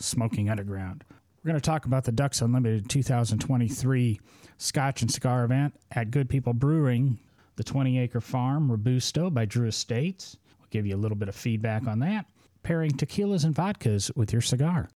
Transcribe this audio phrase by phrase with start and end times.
[0.00, 1.04] Smoking Underground.
[1.42, 4.20] We're going to talk about the Ducks Unlimited 2023
[4.58, 7.18] Scotch and Cigar event at Good People Brewing,
[7.56, 10.36] the 20 acre farm, Robusto by Drew Estates.
[10.58, 12.26] We'll give you a little bit of feedback on that.
[12.62, 14.90] Pairing tequilas and vodkas with your cigar.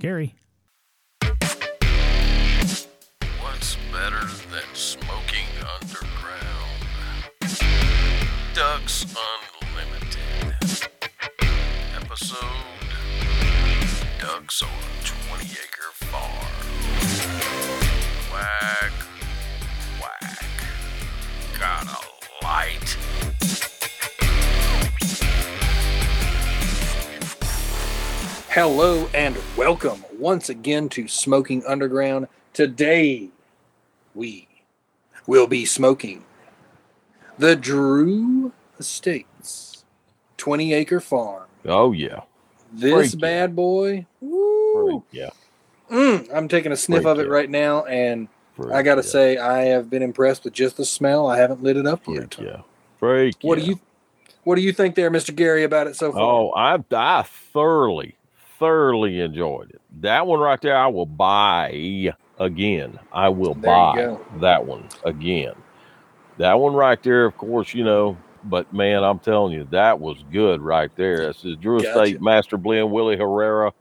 [0.00, 0.34] Gary.
[3.40, 5.46] What's better than smoking
[5.80, 6.80] underground?
[8.54, 9.06] Ducks
[9.62, 10.56] Unlimited.
[11.94, 12.79] Episode
[14.20, 16.52] Ducks on a 20 acre farm.
[18.30, 18.92] Whack,
[19.98, 20.44] whack.
[21.58, 22.98] Got a light.
[28.50, 32.28] Hello and welcome once again to Smoking Underground.
[32.52, 33.30] Today
[34.14, 34.48] we
[35.26, 36.26] will be smoking
[37.38, 39.86] the Drew Estates
[40.36, 41.44] 20 acre farm.
[41.64, 42.20] Oh yeah,
[42.72, 43.28] This Freak yeah.
[43.28, 45.30] bad boy, woo, yeah.
[45.90, 47.32] mm, I'm taking a sniff Freak of it yeah.
[47.32, 49.08] right now, and Freak, I gotta yeah.
[49.08, 51.26] say, I have been impressed with just the smell.
[51.26, 52.38] I haven't lit it up yet.
[52.38, 52.62] Yeah,
[52.98, 53.36] freak.
[53.42, 53.64] What yeah.
[53.64, 53.80] do you
[54.44, 55.34] What do you think there, Mr.
[55.34, 56.20] Gary, about it so far?
[56.20, 58.16] Oh, I I thoroughly,
[58.58, 59.80] thoroughly enjoyed it.
[60.00, 62.98] That one right there, I will buy again.
[63.12, 65.54] I will There buy that one again.
[66.38, 68.16] That one right there, of course, you know.
[68.44, 71.26] But man, I'm telling you, that was good right there.
[71.26, 72.02] This is Drew Gotcha.
[72.02, 73.72] Estate Master Blend Willy Herrera,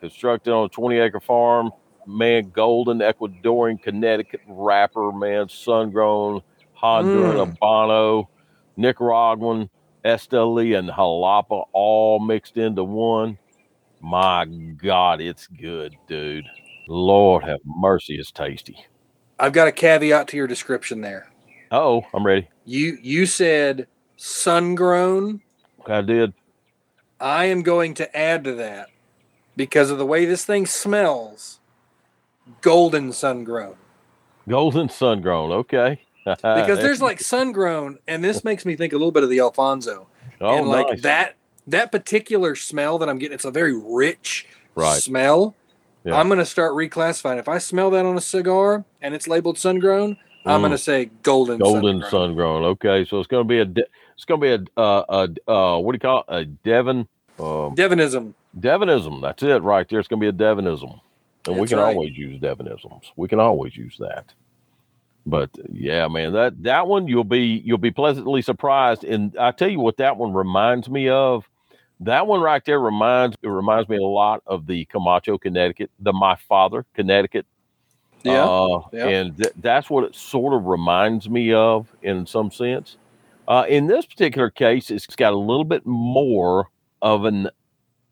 [0.00, 1.70] constructed on a 20 acre farm.
[2.06, 6.42] Man, golden Ecuadorian Connecticut wrapper, man, sun grown
[6.80, 7.56] Honduran Mm.
[7.58, 8.26] Habano,
[8.76, 9.70] Nicaraguan
[10.04, 13.38] Esteli, and Jalapa all mixed into one.
[14.00, 16.44] My God, it's good, dude.
[16.88, 18.76] Lord have mercy, it's tasty.
[19.38, 21.32] I've got a caveat to your description there.
[21.70, 22.48] Oh, I'm ready.
[22.66, 23.86] You you said
[24.16, 25.40] sun grown.
[25.86, 26.32] I did.
[27.20, 28.88] I am going to add to that
[29.56, 31.60] because of the way this thing smells.
[32.60, 33.76] Golden sun grown.
[34.48, 35.52] Golden sun grown.
[35.52, 36.00] Okay.
[36.24, 39.40] Because there's like sun grown, and this makes me think a little bit of the
[39.40, 40.06] Alfonso.
[40.40, 41.02] oh, and like nice.
[41.02, 41.34] that
[41.66, 44.96] that particular smell that I'm getting, it's a very rich Right.
[45.02, 45.54] smell.
[46.02, 46.18] Yeah.
[46.18, 47.38] I'm gonna start reclassifying.
[47.38, 50.16] If I smell that on a cigar and it's labeled sun grown,
[50.46, 50.64] I'm Mm.
[50.64, 52.10] gonna say golden golden sun-grown.
[52.10, 52.64] sun grown.
[52.64, 55.50] Okay, so it's going to be a de- it's going to be a uh, a
[55.50, 56.34] uh, what do you call it?
[56.34, 57.08] a Devon
[57.38, 58.34] um, Devonism.
[58.58, 59.20] Devonism.
[59.20, 59.98] That's it right there.
[59.98, 61.00] It's going to be a Devonism,
[61.46, 61.94] and we can right.
[61.94, 63.12] always use Devonisms.
[63.16, 64.32] We can always use that.
[65.26, 69.04] But yeah, man, that that one you'll be you'll be pleasantly surprised.
[69.04, 71.48] And I tell you what, that one reminds me of.
[72.00, 76.12] That one right there reminds it reminds me a lot of the Camacho, Connecticut, the
[76.12, 77.46] my father, Connecticut
[78.22, 78.44] Yeah.
[78.44, 79.08] uh, yeah.
[79.08, 82.96] And th- that's what it sort of reminds me of in some sense.
[83.46, 86.68] Uh, in this particular case, it's got a little bit more
[87.02, 87.48] of an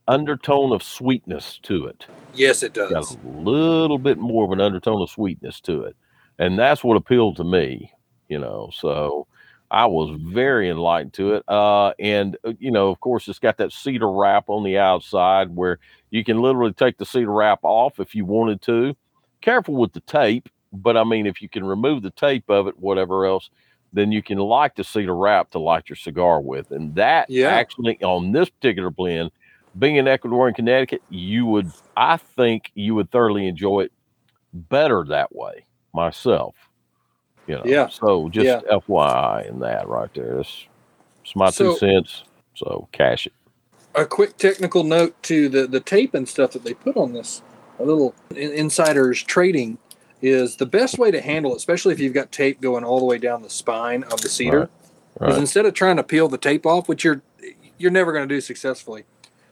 [0.08, 2.06] undertone of sweetness to it.
[2.34, 3.16] yes, it Got does.
[3.16, 5.96] a little bit more of an undertone of sweetness to it.
[6.38, 7.92] And that's what appealed to me,
[8.28, 8.70] you know.
[8.74, 9.26] So
[9.70, 11.44] I was very enlightened to it.
[11.48, 15.54] Uh, and, uh, you know, of course, it's got that cedar wrap on the outside
[15.54, 15.78] where
[16.10, 18.94] you can literally take the cedar wrap off if you wanted to.
[19.40, 22.78] Careful with the tape, but I mean, if you can remove the tape of it,
[22.78, 23.50] whatever else,
[23.92, 26.70] then you can light the cedar wrap to light your cigar with.
[26.70, 27.48] And that Yeah.
[27.48, 29.30] actually, on this particular blend,
[29.78, 33.92] being in Ecuador and Connecticut, you would, I think, you would thoroughly enjoy it
[34.52, 35.64] better that way
[35.94, 36.54] myself.
[37.46, 37.88] You know, Yeah.
[37.88, 38.60] So just Yeah.
[38.70, 40.40] FYI in that right there.
[40.40, 40.66] It's,
[41.24, 42.24] it's my So- two cents.
[42.54, 43.32] So cash it.
[43.94, 47.42] a quick technical note to the the tape and stuff that they put on this
[47.78, 49.76] a little in- insiders trading
[50.22, 53.04] is the best way to handle it especially if you've got tape going all the
[53.04, 54.70] way down the spine of the cedar
[55.20, 57.20] Right, is instead of trying to peel the tape off which you're
[57.78, 59.04] you're never going to do successfully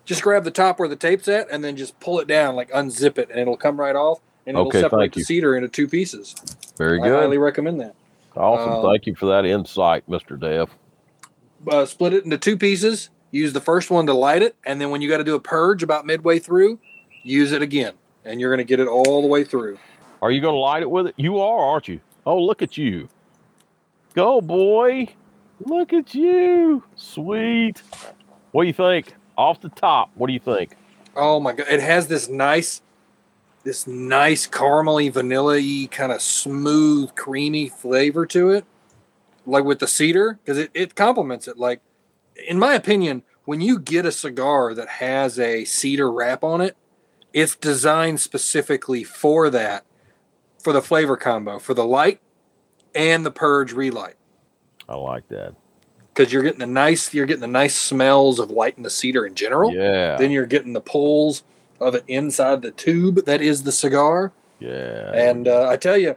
[0.05, 2.71] just grab the top where the tape's at and then just pull it down like
[2.71, 5.87] unzip it and it'll come right off and it'll Okay, separate the cedar into two
[5.87, 6.35] pieces
[6.79, 7.17] Very i good.
[7.17, 7.95] I highly recommend that
[8.37, 8.73] awesome.
[8.73, 10.39] um, Thank you for that insight, Mr.
[10.41, 10.71] Dev.
[11.69, 13.11] uh, split it into two pieces.
[13.33, 15.41] Use the first one to light it, and then when you got to do a
[15.41, 16.81] purge about midway through,
[17.23, 19.79] use it again, and you're going to get it all the way through.
[20.23, 21.15] Are you going to light it with it?
[21.17, 22.01] You are, aren't you?
[22.27, 23.09] Oh, look at you.
[24.15, 25.09] Go, boy.
[25.61, 26.83] Look at you.
[26.97, 27.83] Sweet.
[28.53, 29.15] What do you think?
[29.37, 30.77] Off the top, what do you think?
[31.17, 32.83] Oh my god, it has this nice,
[33.65, 38.67] this nice caramely, vanilla-y kind of smooth, creamy flavor to it,
[39.47, 41.57] like with the cedar, because it it complements it.
[41.57, 41.81] Like,
[42.47, 46.77] in my opinion, when you get a cigar that has a cedar wrap on it,
[47.33, 49.85] it's designed specifically for that,
[50.63, 52.21] for the flavor combo, for the light
[52.95, 54.17] and the purge relight.
[54.89, 55.55] I like that.
[56.13, 59.25] because you're getting the nice you're getting the nice smells of light and the cedar
[59.27, 59.73] in general.
[59.73, 60.17] Yeah.
[60.17, 61.45] Then you're getting the pulls
[61.81, 64.33] of it inside the tube that is the cigar.
[64.59, 65.13] Yeah.
[65.15, 66.17] And uh, I tell you,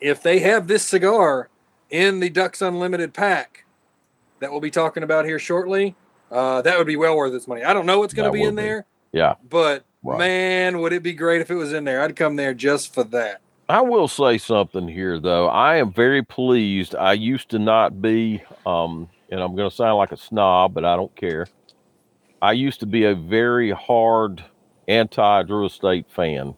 [0.00, 1.48] if they have this cigar
[1.90, 3.64] in the Ducks Unlimited pack
[4.40, 5.94] that we'll be talking about here shortly,
[6.32, 7.62] uh, that would be well worth its money.
[7.62, 8.62] I don't know what's going to be in be.
[8.62, 9.34] there, yeah.
[9.48, 10.18] but Right.
[10.18, 12.02] man, would it be great if it was in there?
[12.02, 13.40] I'd come there just for that.
[13.68, 15.48] I will say something here, though.
[15.48, 16.94] I am very pleased.
[16.94, 20.84] I used to not be, um, and I'm going to sound like a snob, but
[20.84, 21.46] I don't care.
[22.42, 24.44] I used to be a very hard
[24.86, 26.54] anti Drew Estate fan.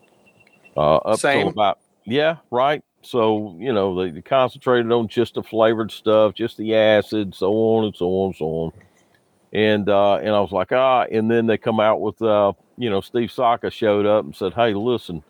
[0.77, 1.47] Uh, up Same.
[1.47, 2.83] about, yeah, right.
[3.03, 7.53] So, you know, they, they concentrated on just the flavored stuff, just the acid, so
[7.53, 8.73] on and so on and so on.
[9.53, 12.91] And, uh, and I was like, ah, and then they come out with, uh, you
[12.91, 15.23] know, Steve Saka showed up and said, Hey, listen,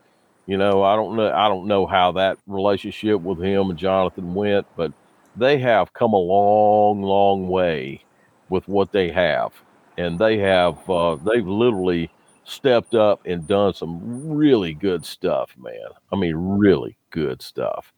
[0.46, 1.32] you know, I don't know.
[1.32, 4.92] I don't know how that relationship with him and Jonathan went, but
[5.36, 8.06] they have come a long, long way
[8.50, 9.52] with what they have,
[9.98, 10.78] and they have.
[10.88, 12.12] Uh, they've literally
[12.44, 14.00] stepped up and done some
[14.36, 15.88] really good stuff, man.
[16.12, 17.92] I mean, really good stuff.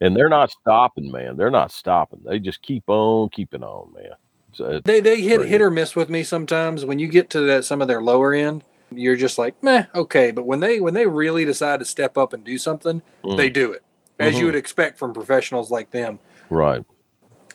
[0.00, 1.36] And they're not stopping, man.
[1.36, 2.20] They're not stopping.
[2.26, 4.12] They just keep on keeping on, man.
[4.52, 5.48] So They they hit Right.
[5.48, 6.84] hit or miss with me sometimes.
[6.86, 10.30] When you get to that some of their lower end, you're just like, meh, okay.
[10.30, 13.36] But when they when they really decide to step up and do something, Mm.
[13.36, 13.82] they do it,
[14.18, 14.38] as Mhm.
[14.40, 16.18] you would expect from professionals like them.
[16.48, 16.84] right.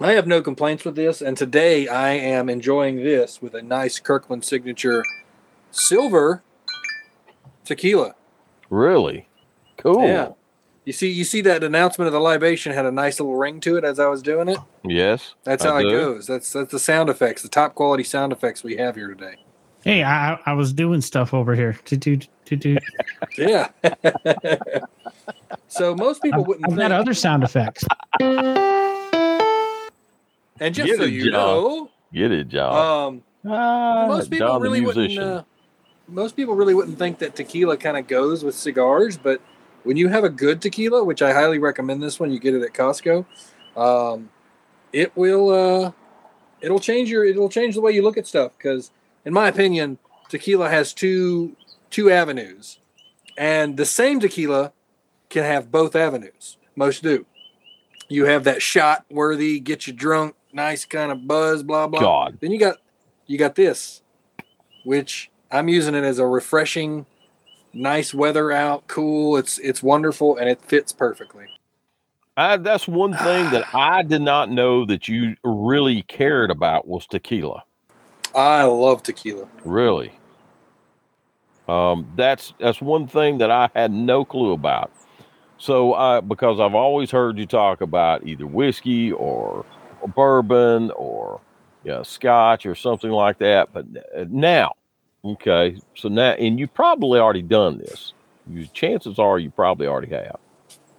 [0.02, 3.98] I have no complaints with this, and today I am enjoying this with a nice
[4.00, 5.04] Kirkland signature
[5.72, 6.44] silver
[7.64, 8.16] tequila.
[8.70, 9.28] Really
[9.78, 10.04] cool.
[10.06, 10.30] Yeah.
[10.84, 13.78] You see, you see that announcement of the libation had a nice little ring to
[13.78, 14.60] it as I was doing it.
[14.84, 15.34] Yes.
[15.44, 15.90] That's I how it do.
[15.92, 16.28] goes.
[16.28, 19.38] That's that's the sound effects, the top quality sound effects we have here today.
[19.86, 21.74] Hey, I, I was doing stuff over here.
[21.86, 22.76] To do, to do.
[23.38, 23.70] Yeah.
[25.68, 27.86] so most people I've, wouldn't I've got other sound effects.
[28.20, 28.34] and
[30.74, 31.32] just Get so it, you John.
[31.32, 33.08] know, Get it, John.
[33.08, 35.20] um, Ah, most people John really wouldn't.
[35.20, 35.44] Uh,
[36.08, 39.40] most people really wouldn't think that tequila kind of goes with cigars, but
[39.84, 42.64] when you have a good tequila, which I highly recommend this one, you get it
[42.64, 43.24] at Costco.
[43.78, 44.30] Um,
[44.92, 45.50] it will.
[45.50, 45.92] Uh,
[46.62, 47.24] it'll change your.
[47.24, 48.90] It'll change the way you look at stuff because,
[49.26, 49.98] in my opinion,
[50.30, 51.56] tequila has two
[51.90, 52.80] two avenues,
[53.38, 54.72] and the same tequila
[55.30, 56.58] can have both avenues.
[56.76, 57.26] Most do.
[58.08, 62.00] You have that shot worthy, get you drunk, nice kind of buzz, blah blah.
[62.00, 62.38] God.
[62.40, 62.78] Then you got
[63.26, 64.02] you got this,
[64.84, 67.06] which I'm using it as a refreshing,
[67.74, 69.38] nice weather out, cool.
[69.38, 71.48] It's it's wonderful and it fits perfectly.
[72.38, 77.08] I, that's one thing that I did not know that you really cared about was
[77.08, 77.64] tequila.
[78.36, 79.48] I love tequila.
[79.64, 80.12] Really.
[81.68, 84.92] Um, that's that's one thing that I had no clue about.
[85.58, 89.66] So, I because I've always heard you talk about either whiskey or,
[90.02, 91.40] or bourbon or
[91.84, 93.72] yeah, scotch or something like that.
[93.74, 93.86] But
[94.16, 94.74] uh, now,
[95.24, 98.14] okay, so now, and you probably already done this.
[98.48, 100.38] You, chances are you probably already have.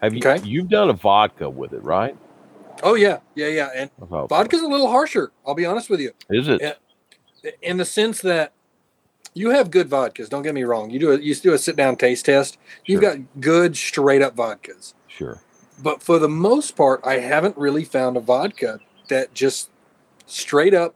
[0.02, 0.20] Have you?
[0.20, 0.44] Okay.
[0.44, 2.16] You've done a vodka with it, right?
[2.82, 3.70] Oh yeah, yeah, yeah.
[3.74, 3.90] And
[4.28, 5.32] vodka's a little harsher.
[5.46, 6.60] I'll be honest with you, Is it?
[7.62, 8.52] In the sense that
[9.34, 10.28] you have good vodkas.
[10.30, 10.90] Don't get me wrong.
[10.90, 12.56] You do a, you do a sit down taste test.
[12.86, 13.16] You've Sure.
[13.16, 14.94] got good straight up vodkas.
[15.08, 15.42] Sure.
[15.82, 19.68] But for the most part, I haven't really found a vodka that just
[20.24, 20.94] straight up,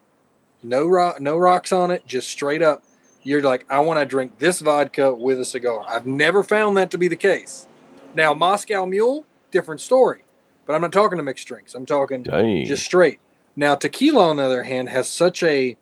[0.62, 2.82] no rock, no rocks on it, just straight up.
[3.22, 5.84] You're like, I want to drink this vodka with a cigar.
[5.86, 7.66] I've never found that to be the case.
[8.14, 10.24] Now, Moscow Mule, different story.
[10.64, 11.74] But I'm not talking to mixed drinks.
[11.74, 12.64] I'm talking Dang.
[12.64, 13.20] just straight.
[13.54, 15.76] Now, tequila, on the other hand, has such a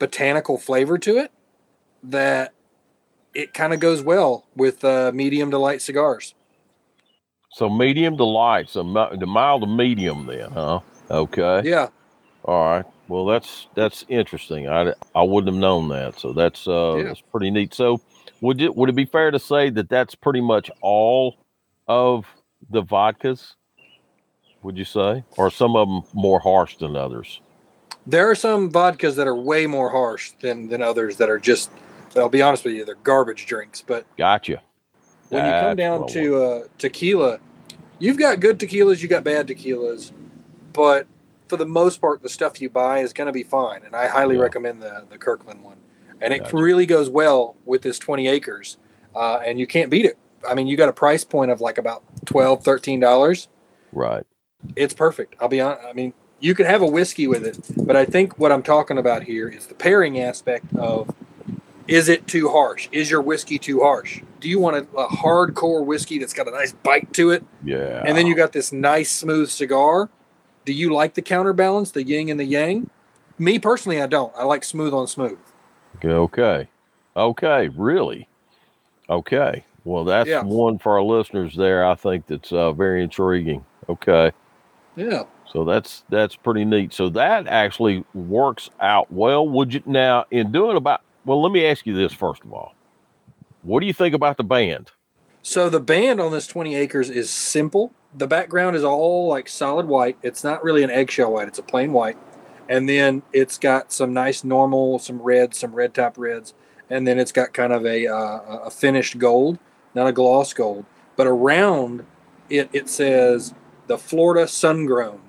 [0.00, 1.30] botanical flavor to it
[2.02, 2.52] that
[3.34, 6.34] it kind of goes well with uh, medium to light cigars.
[7.52, 10.80] So medium to light, so mi- the mild to medium, then, huh?
[11.10, 11.62] Okay.
[11.64, 11.88] Yeah.
[12.44, 12.84] All right.
[13.08, 14.68] Well, that's that's interesting.
[14.68, 16.18] I, I wouldn't have known that.
[16.18, 17.02] So that's uh Yeah.
[17.04, 17.74] that's pretty neat.
[17.74, 18.00] So
[18.40, 21.36] would it would it be fair to say that that's pretty much all
[21.88, 22.24] of
[22.70, 23.54] the vodkas?
[24.62, 27.40] Would you say, or some of them more harsh than others?
[28.06, 31.70] There are some vodkas that are way more harsh than than others that are just.
[32.16, 33.82] I'll be honest with you, they're garbage drinks.
[33.86, 34.62] But Gotcha.
[35.28, 37.38] when you come down to uh, tequila,
[38.00, 40.10] you've got good tequilas, you got bad tequilas,
[40.72, 41.06] but
[41.48, 43.82] for the most part, the stuff you buy is going to be fine.
[43.84, 44.42] And I highly Yeah.
[44.42, 45.76] recommend the the Kirkland one,
[46.20, 46.56] and it Gotcha.
[46.56, 48.76] really goes well with this 20 acres,
[49.14, 50.18] uh, and you can't beat it.
[50.48, 53.48] I mean, you got a price point of like about 12 13 dollars.
[53.92, 54.24] Right.
[54.74, 55.36] It's perfect.
[55.40, 55.84] I'll be honest.
[55.86, 58.98] I mean, you can have a whiskey with it, but I think what I'm talking
[58.98, 61.14] about here is the pairing aspect of
[61.86, 62.88] is it too harsh?
[62.92, 64.22] Is your whiskey too harsh?
[64.40, 67.44] Do you want a, a hardcore whiskey that's got a nice bite to it?
[67.64, 68.02] Yeah.
[68.06, 70.08] And then you got this nice smooth cigar.
[70.64, 72.88] Do you like the counterbalance, the yin and the yang?
[73.38, 74.32] Me personally, I don't.
[74.36, 75.38] I like smooth on smooth.
[76.04, 76.68] Okay.
[77.16, 77.68] Okay.
[77.68, 78.28] Really.
[79.08, 79.64] Okay.
[79.84, 80.42] Well, that's Yeah.
[80.44, 81.84] one for our listeners there.
[81.84, 83.64] I think that's uh, very intriguing.
[83.88, 84.30] Okay.
[84.94, 85.24] Yeah.
[85.52, 86.92] So that's that's pretty neat.
[86.92, 89.48] So that actually works out well.
[89.48, 91.02] Would you now in doing about?
[91.24, 92.74] Well, let me ask you this first of all.
[93.62, 94.92] What do you think about the band?
[95.42, 97.92] So the band on this 20 acres is simple.
[98.14, 100.16] The background is all like solid white.
[100.22, 102.18] It's not really an eggshell white, it's a plain white.
[102.68, 106.54] And then it's got some nice normal, some red, some red top reds.
[106.88, 109.58] And then it's got kind of a, uh, a finished gold,
[109.94, 110.84] not a gloss gold.
[111.16, 112.06] But around
[112.48, 113.54] it, it says
[113.88, 115.20] the Florida Sun Grown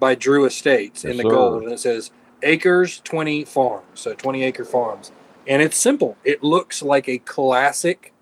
[0.00, 1.30] by Drew Estates in the sir.
[1.30, 1.62] gold.
[1.62, 2.10] And it says
[2.42, 3.84] acres 20 farms.
[3.94, 5.12] So 20 acre farms.
[5.46, 6.16] And it's simple.
[6.24, 8.12] It looks like a classic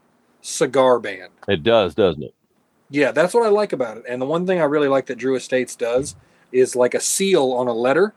[0.43, 1.31] cigar band.
[1.49, 2.35] It does, doesn't it?
[2.91, 4.05] Yeah, that's what I like about it.
[4.09, 6.17] And the one thing I really like that Drew Estates does
[6.53, 8.15] is like a seal on a letter.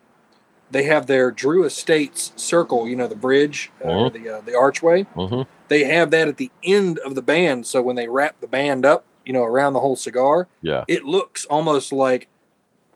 [0.70, 4.56] They have their Drew Estates circle, you know, the bridge, uh, or the uh, the
[4.56, 5.04] archway.
[5.04, 8.48] hmm They have that at the end of the band, so when they wrap the
[8.48, 10.86] band up, you know, around the whole cigar, Yeah.
[10.88, 12.30] it looks almost like,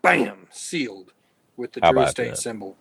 [0.06, 1.12] bam, sealed
[1.56, 2.36] with the How Drew Estate that?
[2.38, 2.76] symbol,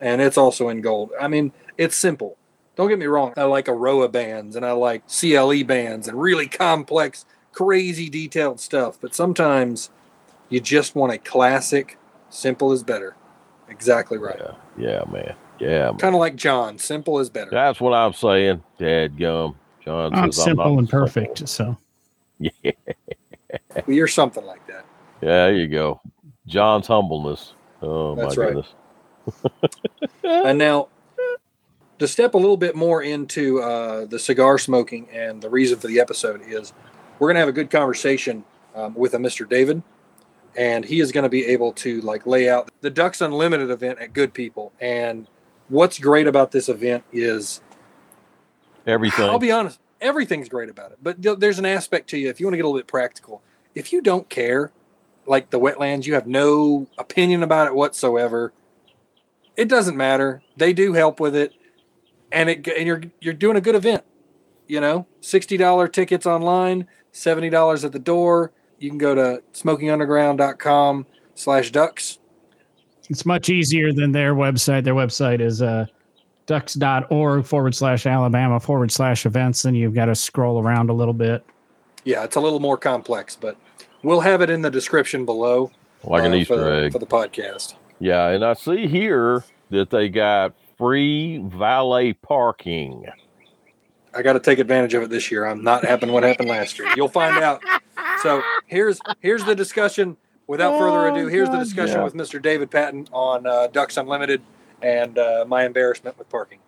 [0.00, 1.12] and it's also in gold.
[1.20, 2.36] I mean, it's simple.
[2.76, 3.32] Don't get me wrong.
[3.36, 8.98] I like Aroa bands and I like CLE bands and really complex, crazy detailed stuff.
[9.00, 9.90] But sometimes
[10.48, 11.98] you just want a classic,
[12.30, 13.16] simple is better.
[13.68, 14.38] Exactly right.
[14.38, 14.54] Yeah.
[14.76, 15.34] Yeah, man.
[15.58, 15.96] Yeah, man.
[15.98, 17.50] Kind of like John, simple is better.
[17.50, 18.62] That's what I'm saying.
[18.78, 19.56] Dad gum.
[19.84, 21.06] John I'm says simple I'm not and simple.
[21.06, 21.48] perfect.
[21.48, 21.76] So
[22.38, 22.52] Yeah.
[23.74, 24.84] Well, you're something like that.
[25.20, 26.00] Yeah, there you go.
[26.48, 27.52] John's humbleness.
[27.82, 28.54] Oh That's my right.
[28.54, 28.74] goodness.
[30.24, 30.88] and now
[31.98, 35.86] to step a little bit more into uh, the cigar smoking and the reason for
[35.88, 36.72] the episode is
[37.18, 39.82] we're going to have a good conversation um, with a mr david
[40.56, 43.98] and he is going to be able to like lay out the ducks unlimited event
[43.98, 45.28] at good people and
[45.68, 47.60] what's great about this event is
[48.86, 49.28] Everything.
[49.28, 52.40] i'll be honest everything's great about it but th- there's an aspect to you if
[52.40, 53.42] you want to get a little bit practical
[53.74, 54.70] if you don't care
[55.28, 58.52] like the wetlands you have no opinion about it whatsoever
[59.56, 61.52] it doesn't matter they do help with it
[62.32, 64.02] and it and you're you're doing a good event
[64.66, 71.70] you know $60 tickets online $70 at the door you can go to smokingunderground.com slash
[71.70, 72.18] ducks
[73.10, 74.84] it's much easier than their website.
[74.84, 75.86] Their website is uh,
[76.46, 79.64] ducks.org forward slash Alabama forward slash events.
[79.64, 81.44] And you've got to scroll around a little bit.
[82.04, 83.56] yeah it's a little more complex but
[84.02, 85.70] we'll have it in the description below
[86.04, 86.92] like an uh, Easter for, the- egg.
[86.92, 93.06] for the podcast Yeah, and I see here that they got free valet parking.
[94.14, 95.44] I got to take advantage of it this year.
[95.44, 96.88] I'm not happening what happened last year.
[96.96, 97.62] You'll find out.
[98.22, 100.16] So here's here's the discussion.
[100.46, 102.04] Without further ado, here's the discussion yeah.
[102.04, 102.40] with Mr.
[102.40, 104.40] David Patton on uh, Ducks Unlimited
[104.80, 106.58] and uh, my embarrassment with parking.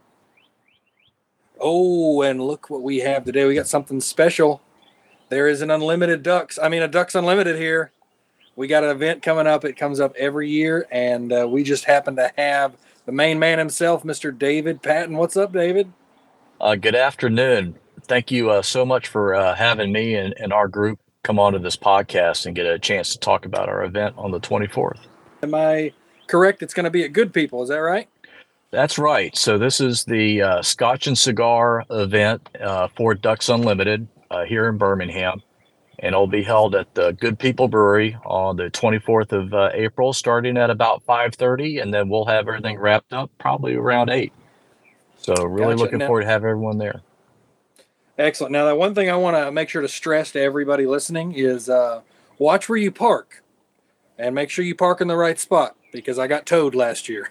[1.58, 3.46] Oh, and look what we have today.
[3.46, 4.60] We got something special.
[5.30, 6.58] There is an unlimited ducks.
[6.60, 7.92] I mean, a Ducks Unlimited here.
[8.56, 9.64] We got an event coming up.
[9.64, 13.60] It comes up every year, and uh, we just happen to have the main man
[13.60, 14.36] himself, Mr.
[14.36, 15.16] David Patton.
[15.16, 15.92] What's up, David?
[16.60, 17.76] Uh, good afternoon.
[18.08, 21.60] Thank you uh, so much for uh, having me and, and our group come onto
[21.60, 24.98] this podcast and get a chance to talk about our event on the 24th.
[25.44, 25.92] Am I
[26.26, 26.60] correct?
[26.60, 27.62] It's going to be at Good People.
[27.62, 28.08] Is that right?
[28.72, 29.36] That's right.
[29.36, 34.68] So this is the uh, Scotch and Cigar event uh, for Ducks Unlimited uh, here
[34.68, 35.42] in Birmingham,
[35.98, 40.12] and it'll be held at the Good People Brewery on the 24th of uh, April,
[40.12, 44.32] starting at about 5:30, and then we'll have everything wrapped up probably around eight.
[45.18, 45.82] So really Gotcha.
[45.82, 47.02] looking Now- forward to have everyone there.
[48.18, 48.52] Excellent.
[48.52, 51.70] Now, that one thing I want to make sure to stress to everybody listening is
[51.70, 52.02] uh,
[52.38, 53.42] watch where you park
[54.20, 57.30] and make sure you park in the right spot because I got towed last year.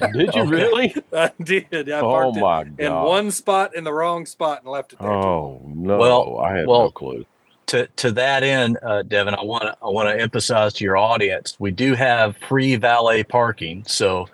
[0.12, 0.50] Did you Okay.
[0.50, 0.94] really?
[1.12, 1.90] I did.
[1.90, 4.98] I Oh parked it my in one spot in the wrong spot and left it
[5.00, 5.10] there.
[5.10, 7.24] Oh no, Well- I had no clue.
[7.66, 10.96] to to that end, uh, Devin, I want to I want to emphasize to your
[10.96, 14.28] audience, we do have free valet parking, so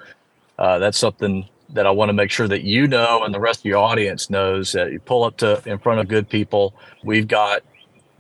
[0.58, 3.60] uh, that's something that I want to make sure that you know and the rest
[3.60, 6.75] of your audience knows that you pull up to in front of good people.
[7.04, 7.62] We've got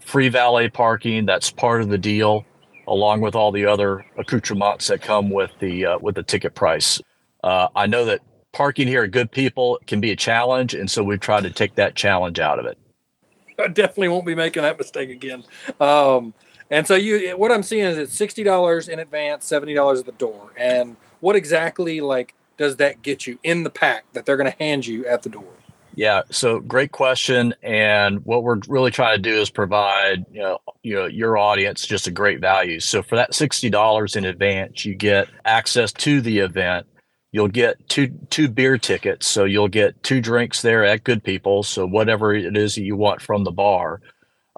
[0.00, 1.24] free valet parking.
[1.26, 2.44] That's part of the deal,
[2.86, 7.00] along with all the other accoutrements that come with the uh, with the ticket price.
[7.42, 8.20] Uh, I know that
[8.52, 11.74] parking here at Good People can be a challenge, and so we've tried to take
[11.76, 12.78] that challenge out of it.
[13.58, 15.44] I definitely won't be making that mistake again.
[15.80, 16.34] Um,
[16.70, 20.06] and so you, what I'm seeing is it's sixty dollars in advance, seventy dollars at
[20.06, 20.52] the door.
[20.56, 24.58] And what exactly like does that get you in the pack that they're going to
[24.58, 25.55] hand you at the door?
[25.96, 30.58] Yeah, so great question, and what we're really trying to do is provide you know,
[30.82, 32.80] you know your audience just a great value.
[32.80, 36.86] So for that sixty dollars in advance, you get access to the event.
[37.32, 39.26] you'll get two two beer tickets.
[39.26, 41.62] So you'll get two drinks there at Good People.
[41.62, 44.00] So whatever it is that you want from the bar.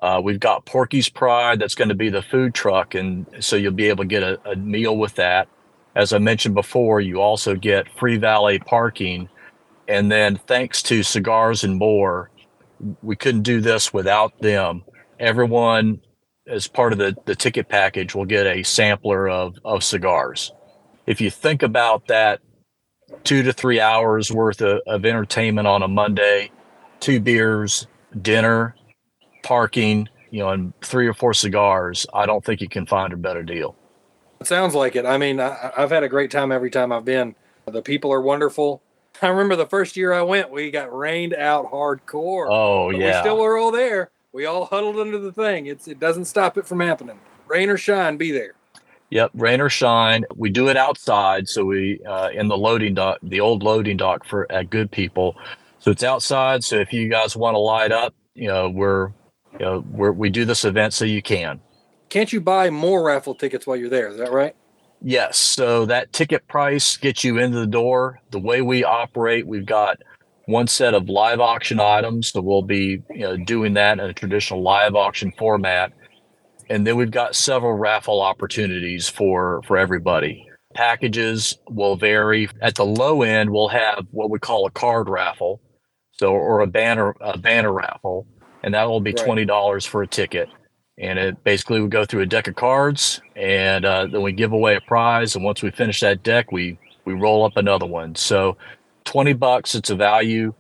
[0.01, 1.59] Uh, we've got Porky's Pride.
[1.61, 4.41] That's going to be the food truck, and so you'll be able to get a,
[4.49, 5.49] a meal with that.
[5.97, 9.29] As I mentioned before, you also get free valet parking,
[9.89, 12.31] and then thanks to Cigars and More,
[13.03, 14.85] we couldn't do this without them.
[15.19, 16.01] Everyone,
[16.47, 20.53] as part of the, the ticket package, will get a sampler of, of cigars.
[21.07, 22.41] If you think about that
[23.25, 26.53] two to three hours worth of, of entertainment on a Monday,
[27.01, 27.87] two beers,
[28.21, 28.77] dinner,
[29.43, 33.17] parking, you know, and three or four cigars, I don't think you can find a
[33.17, 33.75] better deal.
[34.41, 35.07] It sounds like it.
[35.07, 37.35] I mean, I, I've had a great time every time I've been.
[37.67, 38.83] The people are wonderful.
[39.23, 42.47] I remember the first year I went, we got rained out hardcore.
[42.49, 44.11] Oh but yeah, we still were all there.
[44.33, 45.67] We all huddled under the thing.
[45.67, 47.19] It's it doesn't stop it from happening.
[47.47, 48.55] Rain or shine, be there.
[49.11, 50.25] Yep, rain or shine.
[50.37, 54.25] We do it outside, so we uh, in the loading dock, the old loading dock
[54.27, 55.35] for at Good People.
[55.79, 56.63] So it's outside.
[56.63, 59.09] So if you guys want to light up, you know, we're,
[59.53, 61.61] you know, we're we do this event so you can.
[62.11, 64.09] Can't you buy more raffle tickets while you're there?
[64.09, 64.55] Is that right?
[65.01, 65.39] Yes.
[65.39, 68.21] So that ticket price gets you into the door.
[68.31, 69.99] The way we operate, we've got
[70.47, 72.33] one set of live auction items.
[72.33, 75.93] So we'll be you know, doing that in a traditional live auction format.
[76.71, 80.47] And then we've got several raffle opportunities for, for everybody.
[80.75, 82.49] Packages will vary.
[82.61, 85.61] At the low end, we'll have what we call a card raffle.
[86.13, 88.27] So, or a banner, a banner raffle.
[88.63, 90.49] And that will be $20 for a ticket
[91.01, 94.53] and it basically we go through a deck of cards and uh, then we give
[94.53, 98.15] away a prize and once we finish that deck we we roll up another one.
[98.15, 98.57] So
[99.05, 100.53] 20 bucks it's a value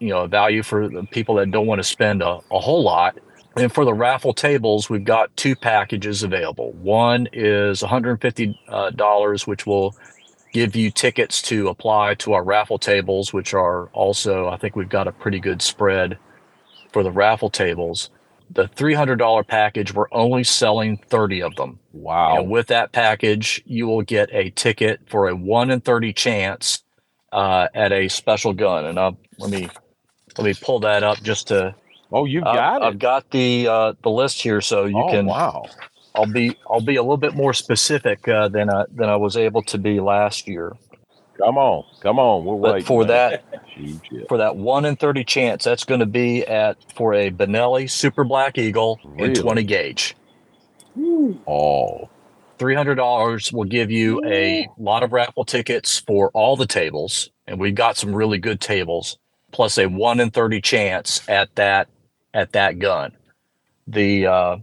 [0.00, 2.82] you know a value for the people that don't want to spend a, a whole
[2.82, 3.18] lot.
[3.56, 6.72] And for the raffle tables we've got two packages available.
[6.72, 9.94] One is 150 uh, dollars, which will
[10.52, 14.88] give you tickets to apply to our raffle tables which are also i think we've
[14.88, 16.16] got a pretty good spread
[16.92, 18.08] for the raffle tables
[18.50, 21.78] the $300 package, we're only selling 30 of them.
[21.92, 22.38] Wow.
[22.38, 26.82] And with that package, you will get a ticket for a 1 in 30 chance
[27.32, 28.86] uh, at a special gun.
[28.86, 29.68] And I'll, let me
[30.36, 31.74] let me pull that up just to.
[32.12, 32.84] oh, you I've- got it.
[32.84, 35.26] I've got the uh, the list here, so you oh, can.
[35.26, 35.64] wow.
[36.16, 39.36] I'll be I'll be a little bit more specific uh, than I than I was
[39.36, 40.72] able to be last year.
[41.38, 41.84] Come on.
[42.00, 42.44] Come on.
[42.44, 42.86] We're But waiting.
[42.86, 43.08] for man.
[43.08, 43.44] that
[44.28, 48.24] for that one in 30 chance, that's going to be at for a Benelli Super
[48.24, 50.16] Black Eagle in 20 gauge.
[51.46, 52.08] Oh,
[52.58, 57.74] $300 will give you a lot of raffle tickets for all the tables and we've
[57.74, 59.18] got some really good tables
[59.50, 61.88] plus a 1 in 30 chance at that
[62.32, 63.12] at that gun
[63.88, 64.56] the uh,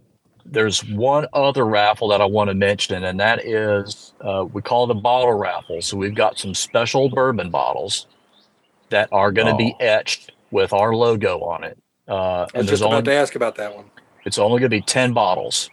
[0.45, 4.83] there's one other raffle that i want to mention and that is uh, we call
[4.85, 8.07] it a bottle raffle so we've got some special bourbon bottles
[8.89, 9.85] that are going to be Oh.
[9.85, 11.77] etched with our logo on it
[12.07, 13.85] uh, I was and there's just only to ask about that one.
[14.25, 15.69] it's only going to be 10 bottles.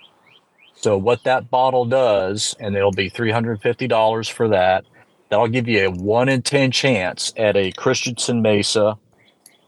[0.77, 4.85] So what that bottle does, and it'll be $350 for that,
[5.29, 8.97] that'll give you a 1 in 10 chance at a Christensen Mesa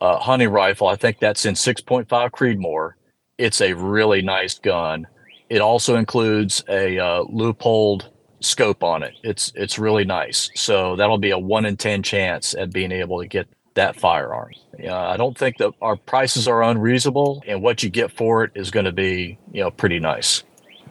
[0.00, 0.86] uh, hunting rifle.
[0.86, 2.92] I think that's in 6.5 Creedmoor.
[3.40, 5.06] It's a really nice gun.
[5.48, 8.04] It also includes a uh, Leupold
[8.40, 9.14] scope on it.
[9.22, 10.50] It's it's really nice.
[10.54, 14.50] So that'll be a 1 in 10 chance at being able to get that firearm.
[14.78, 18.52] Yeah, I don't think that our prices are unreasonable, and what you get for it
[18.54, 20.42] is going to be, you know, pretty nice.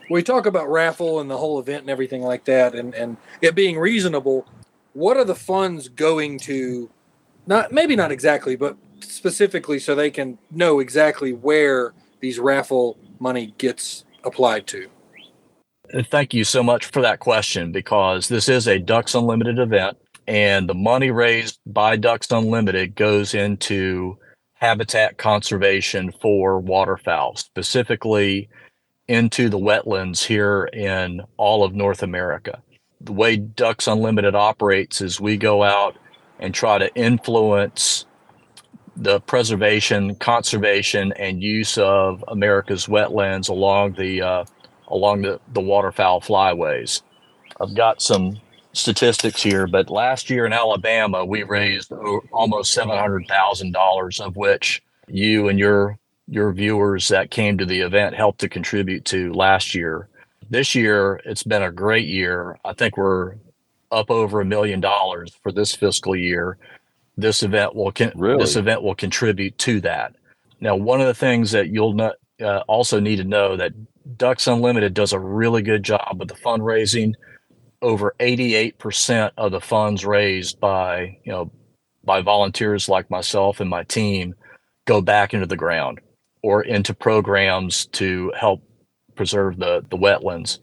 [0.10, 3.54] We talk about raffle and the whole event and everything like that, and and it
[3.54, 4.48] being reasonable.
[4.94, 6.90] What are the funds going to?
[7.46, 13.54] Not maybe not exactly, but specifically so they can know exactly where these raffle money
[13.58, 14.88] gets applied to.
[16.12, 20.70] Thank you so much for that question because this is a Ducks Unlimited event, and
[20.70, 24.18] the money raised by Ducks Unlimited goes into
[24.54, 28.50] habitat conservation for waterfowl, specifically
[29.08, 32.62] into the wetlands here in all of North America.
[33.02, 35.98] The way Ducks Unlimited operates is we go out
[36.40, 38.06] and try to influence
[39.00, 44.46] the preservation, conservation, and use of America's wetlands along the uh,
[44.90, 47.02] along the, the waterfowl flyways.
[47.62, 48.40] I've got some
[48.74, 51.92] statistics here, but last year in Alabama, we raised
[52.32, 57.66] almost seven hundred thousand dollars, of which you and your your viewers that came to
[57.66, 60.10] the event helped to contribute to last year.
[60.50, 62.58] This year, it's been a great year.
[62.66, 63.36] I think we're
[63.92, 66.58] up over a million dollars for this fiscal year.
[67.20, 68.40] This event will con- Really?
[68.42, 70.16] this event will contribute to that.
[70.62, 73.74] Now, one of the things that you'll not, uh, also need to know that
[74.18, 77.14] Ducks Unlimited does a really good job with the fundraising.
[77.82, 81.50] over 88% of the funds raised by, you know,
[82.04, 84.36] by volunteers like myself and my team
[84.86, 86.02] go back into the ground
[86.44, 88.62] or into programs to help
[89.16, 90.60] preserve the, the wetlands.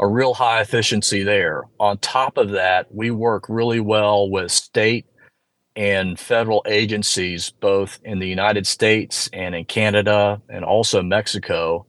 [0.00, 1.64] A real high efficiency there.
[1.80, 5.06] On top of that, we work really well with state
[5.78, 11.86] and federal agencies, both in the United States and in Canada and also Mexico,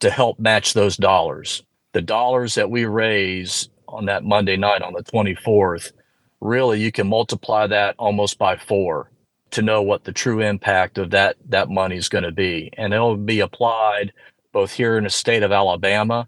[0.00, 1.62] to help match those dollars.
[1.92, 5.92] The dollars that we raise on that Monday night on the 24th,
[6.40, 9.10] really you can multiply that almost by four
[9.50, 12.70] to know what the true impact of that that money is going to be.
[12.78, 14.10] And it'll be applied
[14.52, 16.26] both here in the state of Alabama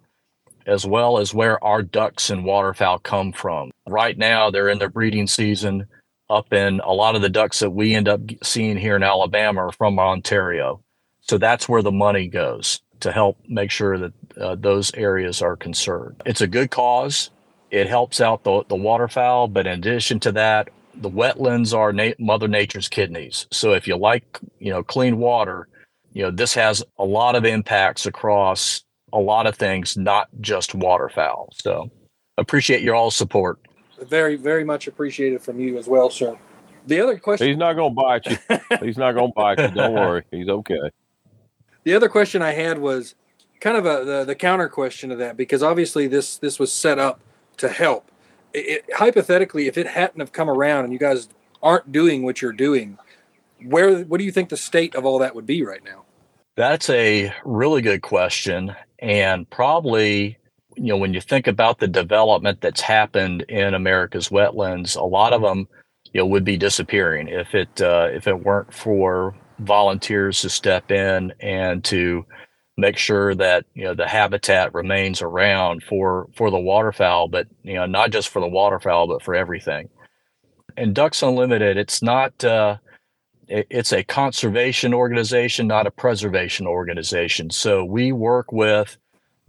[0.66, 3.70] as well as where our ducks and waterfowl come from.
[3.86, 5.86] Right now they're in their breeding season
[6.30, 9.66] up in a lot of the ducks that we end up seeing here in Alabama
[9.66, 10.82] are from Ontario.
[11.20, 15.56] So that's where the money goes to help make sure that uh, those areas are
[15.56, 16.22] conserved.
[16.24, 17.30] It's a good cause.
[17.70, 22.12] It helps out the, the waterfowl, but in addition to that, the wetlands are na-
[22.18, 23.46] Mother Nature's kidneys.
[23.50, 25.68] So if you like, you know, clean water,
[26.12, 30.74] you know, this has a lot of impacts across a lot of things, not just
[30.74, 31.50] waterfowl.
[31.54, 31.90] So
[32.36, 33.58] appreciate your all support
[34.02, 36.36] very, very much appreciated from you as well, sir.
[36.86, 38.78] The other question He's not going to bite you.
[38.86, 39.68] He's not going to bite you.
[39.68, 40.24] Don't worry.
[40.30, 40.90] He's okay.
[41.84, 43.14] the other question I had was
[43.60, 46.98] kind of a the, the counter question to that because obviously this this was set
[46.98, 47.20] up
[47.58, 48.10] to help.
[48.52, 51.28] It, it- hypothetically, if it hadn't have come around and you guys
[51.62, 52.98] aren't doing what you're doing,
[53.64, 56.04] where what do you think the state of all that would be right now?
[56.56, 58.74] That's a really good question.
[58.98, 60.36] And probably,
[60.76, 65.33] you know, when you think about the development that's happened in America's wetlands, a lot
[65.33, 65.68] of them,
[66.12, 70.90] you know, would be disappearing if it uh, if it weren't for volunteers to step
[70.90, 72.24] in and to
[72.76, 77.74] make sure that you know the habitat remains around for for the waterfowl, but you
[77.74, 79.88] know, not just for the waterfowl, but for everything.
[80.76, 82.44] And Ducks Unlimited, it's not.
[82.44, 82.78] Uh,
[83.50, 87.50] it's a conservation organization, not a preservation organization.
[87.50, 88.96] So we work with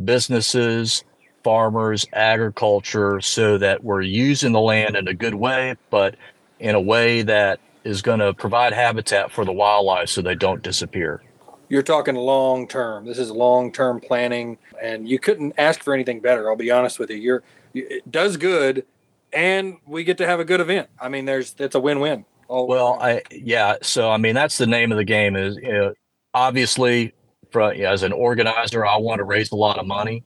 [0.03, 1.03] businesses,
[1.43, 6.15] farmers, agriculture, so that we're using the land in a good way, but
[6.60, 10.62] in a way that is going to provide habitat for the wildlife so they don't
[10.62, 11.21] disappear.
[11.69, 13.06] You're talking long term.
[13.06, 16.49] This is long term planning, and you couldn't ask for anything better.
[16.49, 17.15] I'll be honest with you.
[17.15, 18.86] You're it does good,
[19.32, 20.89] and we get to have a good event.
[20.99, 22.25] I mean, there's it's a win win.
[22.49, 23.77] Well, I yeah.
[23.82, 25.38] So I mean, that's the name of the game.
[25.38, 25.93] Is you know,
[26.34, 27.13] obviously,
[27.51, 30.23] for, you know, as an organizer, I want to raise a lot of money,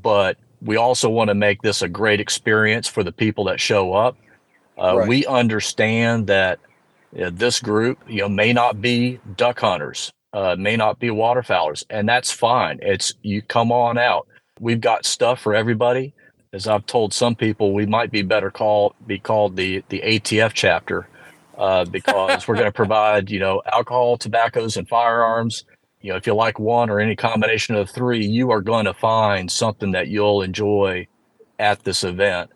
[0.00, 3.92] but we also want to make this a great experience for the people that show
[3.92, 4.16] up.
[4.78, 5.08] Uh, Right.
[5.08, 6.58] We understand that
[7.24, 11.84] know, this group, you know, may not be duck hunters, uh, may not be waterfowlers,
[11.90, 12.78] and that's fine.
[12.82, 14.26] It's you come on out.
[14.60, 16.14] We've got stuff for everybody.
[16.52, 20.52] As I've told some people, we might be better called be called the the ATF
[20.52, 21.08] chapter
[21.58, 25.64] uh, because we're going to provide, you know, alcohol, tobaccos, and firearms.
[26.06, 28.94] You know, if you like one or any combination of three, you are going to
[28.94, 31.08] find something that you'll enjoy
[31.58, 32.48] at this event,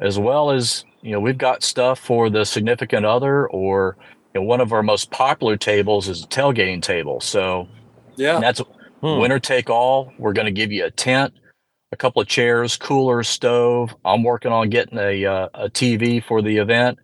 [0.00, 3.96] as well as you know, we've got stuff for the significant other, or
[4.34, 7.20] you know, one of our most popular tables is a tailgating table.
[7.20, 7.68] So
[8.16, 8.60] yeah, that's
[9.02, 9.20] Hmm.
[9.20, 10.12] winner take all.
[10.18, 11.32] We're going to give you a tent,
[11.92, 13.94] a couple of chairs, cooler, stove.
[14.04, 16.98] I'm working on getting a uh, a TV for the event.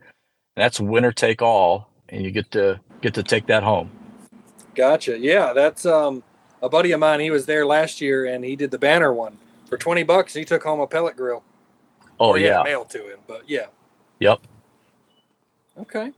[0.56, 3.95] That's winner take all, and you get to get to take that home.
[4.76, 5.18] Gotcha.
[5.18, 6.22] Yeah, that's um
[6.62, 7.20] a buddy of mine.
[7.20, 10.34] He was there last year and he did the banner one for twenty bucks.
[10.34, 11.42] He took home a pellet grill.
[12.20, 13.18] Oh Or yeah, mailed to him.
[13.26, 13.66] But yeah.
[14.20, 14.40] yep.
[15.78, 16.12] Okay.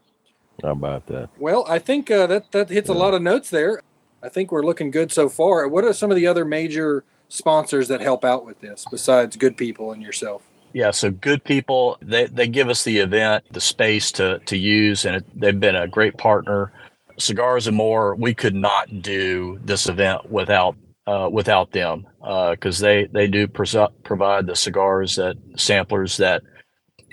[0.62, 1.30] How about that?
[1.38, 3.80] Well, I think uh, that that hits a lot of notes there.
[4.22, 5.68] I think we're looking good so far.
[5.68, 9.56] What are some of the other major sponsors that help out with this besides Good
[9.56, 10.42] People and yourself?
[10.72, 15.06] Yeah, so good people, they, they give us the event, the space to, to use,
[15.06, 16.72] and it, they've been a great partner.
[17.18, 20.76] Cigars and More, we could not do this event without
[21.06, 22.06] uh, without them
[22.50, 26.42] because they they do pres- provide the cigars that samplers that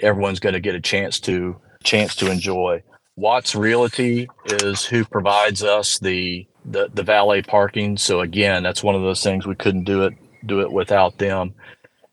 [0.02, 2.84] everyone's going to get a chance to chance to enjoy.
[3.18, 7.98] Watts Realty is who provides us the, the the valet parking.
[7.98, 10.14] So again, that's one of those things we couldn't do it
[10.46, 11.54] do it without them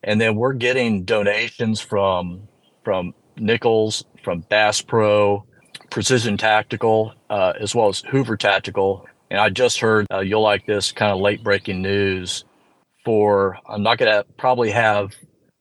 [0.02, 2.48] and then we're getting donations from
[2.84, 5.44] from Nichols, from Bass Pro,
[5.92, 9.06] Precision Tactical, uh, as well as Hoover Tactical.
[9.30, 12.44] And I just heard uh, you'll like this kind of late breaking news.
[13.04, 15.12] For I'm not going to probably have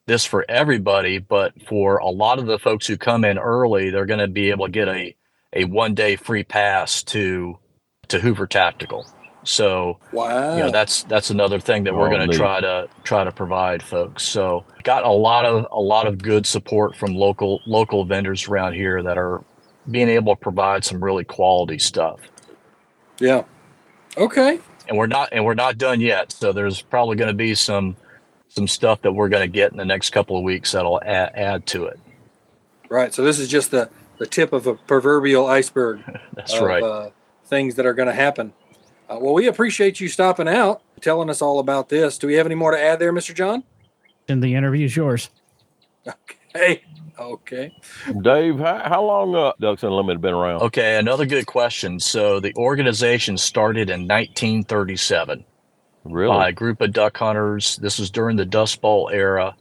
[0.06, 4.06] this for everybody, but for a lot of the folks who come in early, they're
[4.06, 5.14] going to be able to get a
[5.54, 7.58] a one day free pass to
[8.08, 9.06] to Hoover Tactical.
[9.44, 10.56] So Wow.
[10.56, 13.82] you know that's that's another thing that we're going to try to try to provide
[13.82, 18.46] folks so got a lot of a lot of good support from local local vendors
[18.46, 19.42] around here that are
[19.90, 22.20] being able to provide some really quality stuff
[23.18, 23.44] yeah.
[24.16, 24.58] Okay.
[24.88, 27.96] and we're not and we're not done yet so there's probably going to be some
[28.48, 31.32] some stuff that we're going to get in the next couple of weeks that'll add,
[31.34, 31.98] add to it
[32.92, 33.14] Right.
[33.14, 36.02] So this is just the the tip of a proverbial iceberg.
[36.34, 37.08] that's of, right Uh,
[37.46, 38.52] things that are going to happen.
[39.08, 42.18] Uh, well, we appreciate you stopping out, telling us all about this.
[42.18, 43.34] Do we have any more to add there, Mr.
[43.34, 43.64] John?
[44.28, 45.30] And the interview is yours.
[46.54, 46.82] Hey.
[47.18, 47.76] Okay.
[48.22, 50.62] Dave, how, how long uh, Ducks Unlimited been around?
[50.62, 55.44] okay another good question so the organization started in 1937
[56.04, 56.36] really?
[56.36, 57.76] by a group of duck hunters.
[57.76, 59.54] This was during the Dust Bowl era.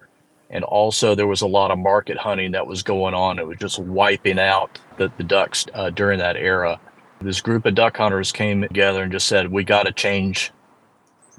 [0.50, 3.40] And also, there was a lot of market hunting that was going on.
[3.40, 6.80] It was just wiping out the, the ducks uh, during that era.
[7.22, 10.52] This group of duck hunters came together and just said, "We got to change.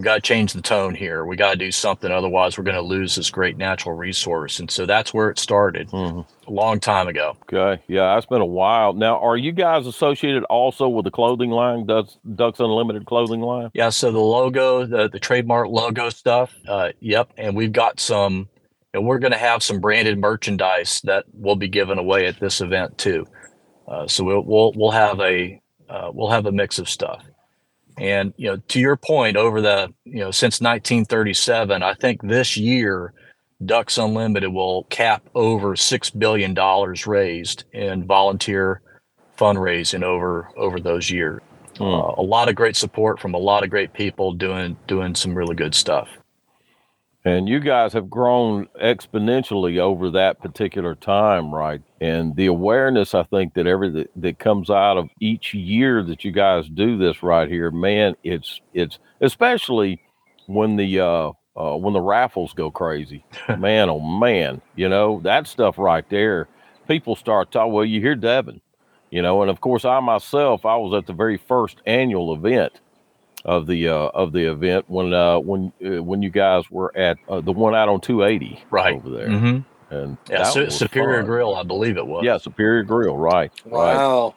[0.03, 1.25] Got to change the tone here.
[1.25, 2.11] We got to do something.
[2.11, 5.89] Otherwise, we're going to lose this great natural resource." And so that's where it started
[5.91, 6.27] Mhm.
[6.47, 7.37] a long time ago.
[7.53, 7.81] Okay.
[7.89, 8.93] Yeah, that's been a while.
[8.93, 13.71] Now, are you guys associated also with the clothing line, Ducks, Ducks Unlimited clothing line?
[13.75, 18.49] Yeah, so the logo, the the trademark logo stuff, uh, yep, and we've got some,
[18.93, 22.61] and we're going to have some branded merchandise that will be given away at this
[22.61, 23.27] event too.
[23.89, 27.23] Uh, so we'll we'll we'll have a uh, we'll have a mix of stuff,
[28.03, 32.59] and you know, to your point, over the you know since 1937, I think this
[32.59, 33.15] year,
[33.65, 38.83] Ducks Unlimited will cap over six billion dollars raised in volunteer
[39.39, 41.43] fundraising over over those years
[41.79, 41.85] Hmm.
[41.85, 45.35] uh, a lot of great support from a lot of great people doing doing some
[45.35, 46.09] really good stuff.
[47.25, 51.81] And you guys have grown exponentially over that particular time, right?
[52.01, 56.25] And the awareness, I think, that every that, that comes out of each year that
[56.25, 60.03] you guys do this right here, man, it's it's especially
[60.47, 63.25] when the uh, uh when the raffles go crazy,
[63.59, 66.49] man, oh man, you know that stuff right there.
[66.89, 67.73] People start talking.
[67.73, 68.61] Well, you hear Devin,
[69.13, 72.81] you know, and of course, I myself, I was at the very first annual event
[73.45, 77.19] of the uh, of the event when uh, when uh, when you guys were at
[77.29, 78.95] uh, the one out on 280 Right.
[78.97, 79.59] over there, hmm
[79.91, 81.27] and Yeah, Su- Superior fun.
[81.27, 82.25] Grill, I believe it was.
[82.25, 83.97] Yeah, Superior Grill, right, right.
[83.97, 84.35] Wow.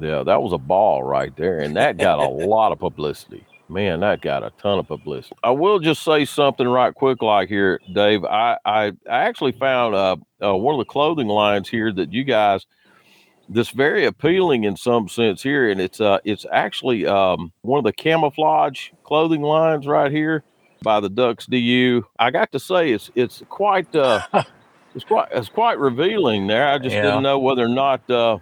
[0.00, 3.46] Yeah, that was a ball right there, and that got a lot of publicity.
[3.68, 5.36] Man, that got a ton of publicity.
[5.44, 8.24] I will just say something right quick, like here, Dave.
[8.24, 12.24] I I, I actually found uh, uh one of the clothing lines here that you
[12.24, 12.66] guys
[13.52, 17.84] this very appealing in some sense here, and it's uh it's actually um one of
[17.84, 20.44] the camouflage clothing lines right here
[20.82, 22.04] by the Ducks DU.
[22.18, 24.20] I got to say it's it's quite uh
[24.94, 26.68] it's quite it's quite revealing there.
[26.68, 27.02] I just Yeah.
[27.02, 28.38] didn't know whether or not uh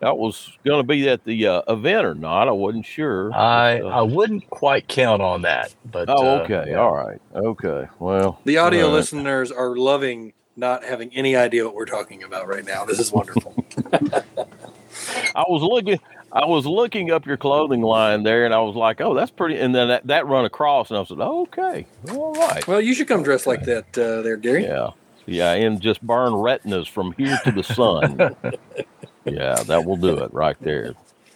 [0.00, 2.46] that was going to be at the uh, event or not.
[2.46, 3.32] I wasn't sure.
[3.34, 6.70] I Just, uh, I wouldn't quite count on that, but oh, uh, okay.
[6.70, 6.76] yeah.
[6.76, 7.20] All right.
[7.34, 7.88] Okay.
[7.98, 8.94] Well, The audio all right.
[8.98, 12.84] listeners are loving not having any idea what we're talking about right now.
[12.84, 13.64] This is wonderful.
[13.92, 16.00] I was looking.
[16.30, 19.58] I was looking up your clothing line there, and I was like, "Oh, that's pretty."
[19.58, 22.92] And then that, that run across, and I said, oh, "Okay, all right, well, you
[22.92, 24.64] should come dressed like that uh, there, Gary.
[24.64, 24.90] yeah,
[25.24, 28.18] yeah," and just burn retinas from here to the sun.
[29.24, 30.94] yeah, that will do it right there.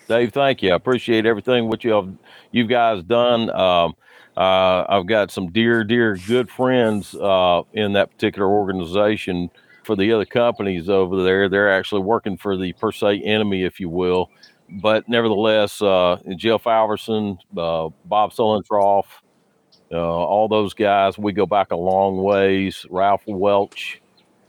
[0.09, 0.73] Dave, thank you.
[0.73, 2.13] I appreciate everything what you have
[2.51, 3.49] you guys done.
[3.51, 3.95] Um,
[4.43, 9.51] uh, I've got some dear, dear, good friends uh, in that particular organization.
[9.85, 13.79] For the other companies over there, they're actually working for the per se enemy, if
[13.79, 14.31] you will.
[14.69, 19.05] But nevertheless, uh, Jeff Alverson, uh, Bob Sullentroff,
[19.93, 22.87] uh, all those guys, we go back a long ways.
[22.91, 24.01] Ralph Welch,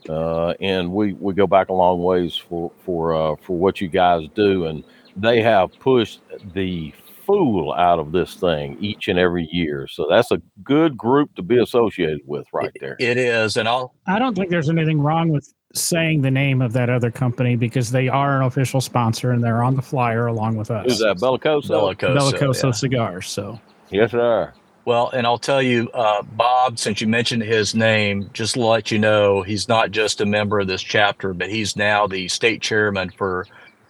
[0.08, 4.28] uh, and we, we go back a long ways for for for what you guys
[4.34, 4.82] do, and
[5.16, 6.20] they have pushed
[6.54, 6.92] the
[7.24, 9.86] fool out of this thing each and every year.
[9.88, 12.96] So that's a good group to be associated with, right there.
[12.98, 16.72] It is, and I'll I don't think there's anything wrong with saying the name of
[16.72, 20.56] that other company because they are an official sponsor and they're on the flyer along
[20.56, 20.84] with us.
[20.84, 21.16] Who's that?
[21.16, 21.70] Bellicoso.
[21.70, 22.16] Bellicoso.
[22.16, 22.70] Bellicoso yeah.
[22.70, 23.28] Cigars.
[23.28, 23.60] So
[23.90, 24.52] Yes, sir.
[24.86, 28.90] Well, and I'll tell you, uh, Bob, since you mentioned his name, just to let
[28.90, 32.60] you know, he's not just a member of this chapter, but he's now the state
[32.60, 33.46] chairman for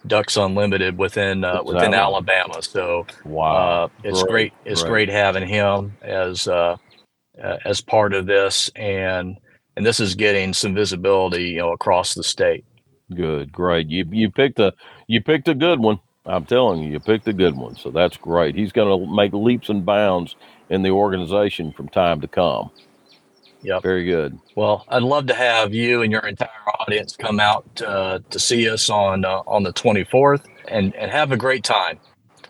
[0.07, 1.93] Ducks Unlimited within uh, within?
[1.93, 2.61] Alabama.
[2.61, 3.79] So Wow.
[3.85, 4.53] uh, it's Great, great.
[4.65, 4.89] It's great.
[4.89, 6.77] great having him as uh,
[7.43, 9.37] uh, as part of this, and
[9.77, 12.65] and this is getting some visibility, you know, across the state.
[13.13, 13.87] Good, great.
[13.89, 14.73] You you picked a
[15.07, 15.99] you picked a good one.
[16.25, 17.75] I'm telling you, you picked a good one.
[17.77, 18.55] So that's great.
[18.55, 20.35] He's going to make leaps and bounds
[20.69, 22.71] in the organization from time to come.
[23.63, 23.83] Yep.
[23.83, 24.39] Very good.
[24.55, 26.49] Well, I'd love to have you and your entire
[26.81, 31.31] audience come out uh, to see us on uh, on the 24th and and have
[31.31, 31.99] a great time.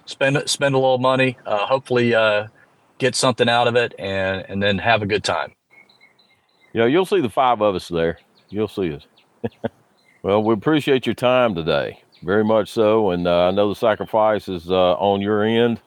[0.06, 2.48] spend spend a little money, uh, hopefully uh,
[3.00, 5.54] get something out of it, and and then have a good time.
[6.74, 8.20] You know, you'll see the five of us there.
[8.50, 9.08] You'll see us.
[10.24, 13.12] well, we appreciate your time today, very much so.
[13.12, 15.82] And uh, I know the sacrifice is uh, on your end,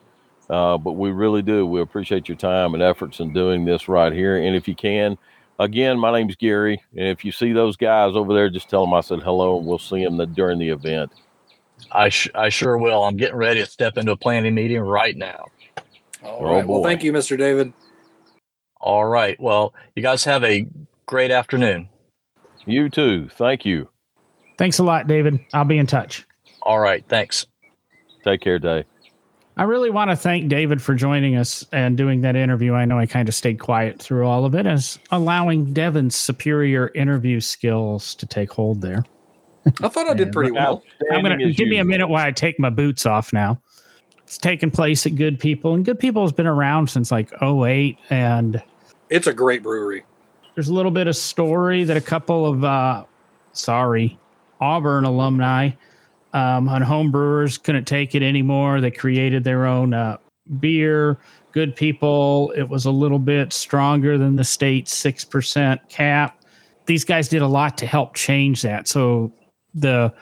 [0.49, 1.65] uh, but we really do.
[1.65, 4.37] We appreciate your time and efforts in doing this right here.
[4.37, 5.17] And if you can,
[5.59, 6.81] again, my name's Gary.
[6.95, 9.67] And if you see those guys over there, just tell them I said hello, and
[9.67, 11.11] we'll see them during the event.
[11.91, 13.03] I sh- I sure will.
[13.03, 15.45] I'm getting ready to step into a planning meeting right now.
[16.23, 16.63] All right.
[16.63, 16.67] Oh.
[16.67, 17.37] Well, thank you, Mr.
[17.37, 17.71] David.
[18.81, 19.39] All right.
[19.39, 20.67] Well, you guys have a
[21.05, 21.89] great afternoon.
[22.65, 23.29] You too.
[23.29, 23.89] Thank you.
[24.57, 25.39] Thanks a lot, David.
[25.53, 26.25] I'll be in touch.
[26.61, 27.03] All right.
[27.07, 27.47] Thanks.
[28.23, 28.85] Take care, Dave.
[29.59, 32.75] I really want to thank David for joining us and doing that interview.
[32.75, 36.91] I know I kind of stayed quiet through all of it, as allowing Devin's superior
[36.95, 39.03] interview skills to take hold there.
[39.83, 40.81] I thought I did pretty well.
[41.11, 43.59] I'm gonna Outstanding as give me a minute while I take my boots off now.
[44.23, 47.97] It's taking place at Good People, and Good People has been around since like 08,
[48.09, 48.63] and
[49.09, 50.05] It's a great brewery.
[50.55, 53.03] there's a little bit of story that a couple of uh
[53.51, 54.17] sorry
[54.61, 55.71] auburn alumni
[56.33, 58.81] um on home brewers couldn't take it anymore.
[58.81, 60.17] They created their own uh
[60.59, 61.17] beer.
[61.51, 62.53] Good people.
[62.55, 66.43] It was a little bit stronger than the state's 6% cap.
[66.85, 68.87] These guys did a lot to help change that.
[68.87, 69.31] So
[69.73, 70.13] the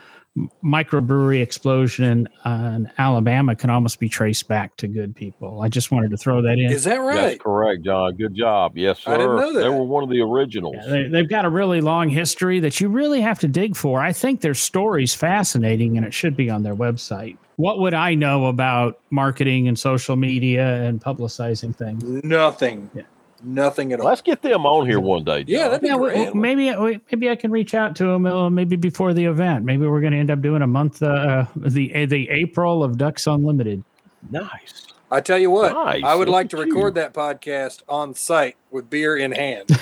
[0.63, 6.11] microbrewery explosion in alabama can almost be traced back to good people i just wanted
[6.11, 7.15] to throw that in Is that right?
[7.15, 7.39] That's right?
[7.39, 8.15] correct, John.
[8.15, 8.77] Good job.
[8.77, 9.13] Yes, sir.
[9.13, 9.61] I didn't know that.
[9.61, 10.75] They were one of the originals.
[10.77, 14.01] Yeah, they, they've got a really long history that you really have to dig for.
[14.01, 17.37] I think their story's fascinating and it should be on their website.
[17.55, 22.03] What would I know about marketing and social media and publicizing things?
[22.23, 22.89] Nothing.
[22.93, 23.03] Yeah.
[23.47, 24.05] Nothing at all.
[24.07, 25.43] Let's get them on here one day.
[25.43, 25.47] John.
[25.47, 26.35] Yeah, that'd be Yeah, we- great.
[26.35, 28.25] maybe maybe I can reach out to them.
[28.25, 29.63] Uh, maybe before the event.
[29.63, 33.25] Maybe we're going to end up doing a month, uh, the the April of Ducks
[33.27, 33.83] Unlimited.
[34.29, 34.83] nice.
[35.09, 36.03] I tell you what, Nice.
[36.03, 36.73] I would Look like to at you.
[36.73, 39.69] record that podcast on site with beer in hand.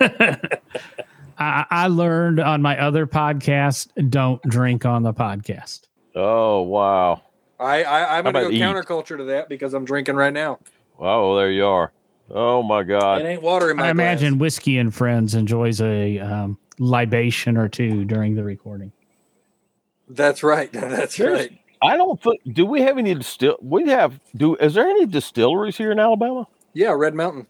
[1.40, 5.82] I, I learned on my other podcast: don't drink on the podcast.
[6.16, 7.22] Oh wow.
[7.60, 8.60] I, I I'm gonna go about eat?
[8.62, 10.58] counterculture to that because I'm drinking right now.
[10.98, 11.92] Oh, there you are.
[12.30, 13.22] Oh my God!
[13.22, 17.68] It ain't water in my I imagine whiskey and friends enjoys a um, libation or
[17.68, 18.92] two during the recording.
[20.08, 20.70] That's right.
[20.72, 21.58] That's There's- right.
[21.80, 22.40] I don't think.
[22.54, 23.56] Do we have any distill?
[23.62, 24.18] We have.
[24.36, 26.48] Do is there any distilleries here in Alabama?
[26.72, 27.46] Yeah, Red Mountain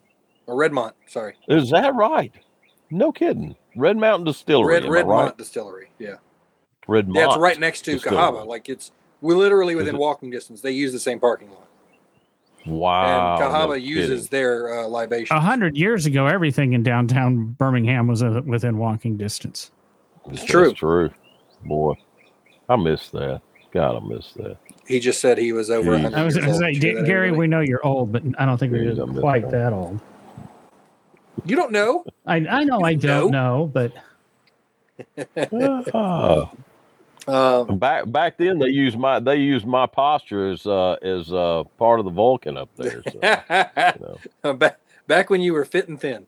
[0.46, 0.92] or Redmont.
[1.06, 2.32] Sorry, Is that right?
[2.90, 3.56] No kidding.
[3.74, 4.74] Red Mountain Distillery.
[4.74, 5.38] Red am Redmont right?
[5.38, 5.90] Distillery.
[5.98, 6.16] Yeah,
[6.86, 7.14] Redmont.
[7.14, 8.18] yeah, it's right next to Distillery.
[8.18, 8.46] Cahaba.
[8.46, 10.60] Like it's we literally within walking distance.
[10.60, 11.67] They use the same parking lot,
[12.68, 13.36] Wow.
[13.36, 14.28] and no Cahaba uses kidding.
[14.30, 15.36] their uh, libation.
[15.36, 19.70] A hundred years ago, everything in downtown Birmingham was uh, within walking distance.
[20.26, 20.72] It's That's true.
[20.74, 21.10] true.
[21.64, 21.94] Boy,
[22.68, 23.40] I miss that.
[23.72, 24.56] God, I miss that.
[24.86, 25.90] He just said he was over.
[25.90, 26.02] Jeez.
[26.04, 27.30] 100 I was years going to say, Gary, everybody.
[27.32, 30.00] we know you're old, but I don't think Jeez, we're I'm quite that old.
[31.44, 32.04] you don't know.
[32.26, 33.92] I, I know I don't know, but
[35.94, 36.50] Ah.
[37.28, 41.64] Um, back back then, they used my they used my posture as uh, as uh,
[41.76, 43.02] part of the Vulcan up there.
[43.02, 44.54] So, you know.
[44.54, 46.26] back back when you were fit and thin.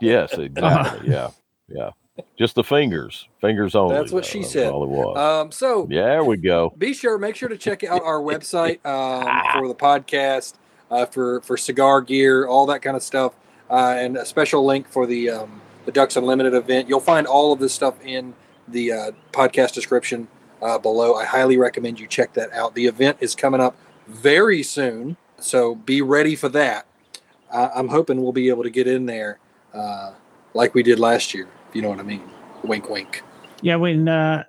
[0.00, 1.08] Yes, exactly.
[1.08, 1.30] Yeah,
[1.68, 1.90] yeah.
[2.38, 3.94] Just the fingers, fingers only.
[3.94, 4.28] That's what though.
[4.28, 4.72] she That's said.
[4.72, 5.16] All it was.
[5.16, 6.72] Um, so yeah, there we go.
[6.76, 10.54] be sure make sure to check out our website um, for the podcast
[10.90, 13.34] uh, for for cigar gear all that kind of stuff
[13.70, 17.52] uh, and a special link for the um, the ducks unlimited event you'll find all
[17.52, 18.34] of this stuff in
[18.68, 20.28] the uh, podcast description
[20.62, 23.76] uh, below i highly recommend you check that out the event is coming up
[24.08, 26.86] very soon so be ready for that
[27.52, 29.38] i'm hoping we'll be able to get in there
[29.74, 30.12] uh,
[30.54, 32.22] like we did last year if you know what i mean
[32.64, 33.22] wink wink
[33.62, 34.44] yeah, when, uh,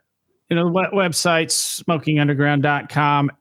[0.49, 3.31] you know, the web- website, smokingunderground.com,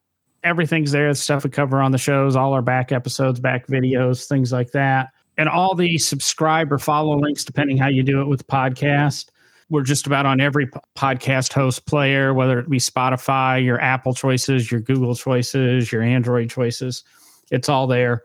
[0.45, 1.09] everything's there.
[1.09, 4.71] The stuff we cover on the shows, all our back episodes, back videos, things like
[4.73, 5.11] that.
[5.39, 9.27] And all the subscribe or follow links, depending how you do it with the podcast.
[9.69, 14.71] We're just about on every podcast host player, whether it be Spotify, your Apple choices,
[14.71, 17.03] your Google choices, your Android choices.
[17.51, 18.23] It's all there.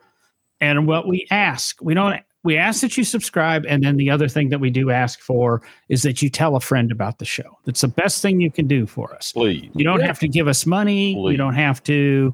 [0.60, 4.28] And what we ask, we don't we ask that you subscribe and then the other
[4.28, 7.58] thing that we do ask for is that you tell a friend about the show.
[7.66, 9.32] That's the best thing you can do for us.
[9.32, 9.70] Please.
[9.76, 10.08] You don't Yeah.
[10.08, 11.14] have to give us money.
[11.16, 11.32] Please.
[11.34, 12.34] You don't have to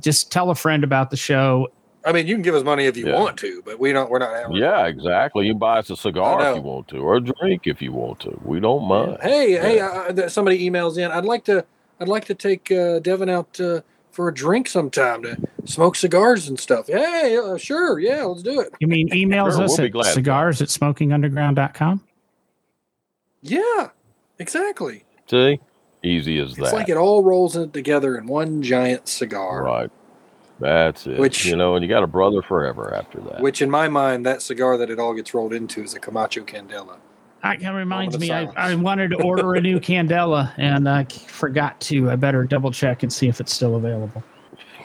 [0.00, 1.68] just tell a friend about the show.
[2.08, 3.20] I mean you can give us money if you Yeah.
[3.20, 5.46] want to but we don't we're not having Yeah, exactly.
[5.46, 7.92] You can buy us a cigar if you want to, or a drink if you
[7.92, 8.40] want to.
[8.44, 9.18] We don't mind.
[9.22, 9.80] Hey, hey!
[9.80, 11.10] Uh, th- somebody emails in.
[11.10, 11.64] I'd like to.
[12.00, 13.80] I'd like to take uh, Devin out uh,
[14.12, 16.86] for a drink sometime to smoke cigars and stuff.
[16.88, 18.72] Hey, uh, sure, yeah, let's do it.
[18.80, 20.12] You mean emails Sure, us we'll at glad to.
[20.14, 22.02] cigars at smokingunderground.com?
[23.42, 23.90] Yeah,
[24.38, 25.04] exactly.
[25.30, 25.60] See,
[26.02, 26.64] Easy as It's that.
[26.66, 29.62] It's like it all rolls in together in one giant cigar.
[29.64, 29.90] right.
[30.60, 31.18] That's it.
[31.18, 33.40] Which- you know, and you got a brother forever after that.
[33.40, 36.42] Which, in my mind, that cigar that it all gets rolled into is a Camacho
[36.42, 36.96] Candela.
[37.42, 38.72] That kind of reminds me, of I.
[38.72, 42.10] I wanted to order a new Candela and I forgot to.
[42.10, 44.22] I better double check and see if it's still available.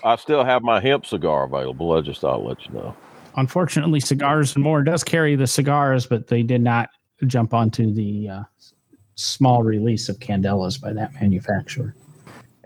[0.04, 1.94] I still have my hemp cigar available.
[1.94, 2.96] I just thought I'd let you know.
[3.36, 6.90] Unfortunately, Cigars and More does carry the cigars, but they did not
[7.26, 8.44] jump onto the uh,
[9.16, 11.96] small release of Candelas by that manufacturer.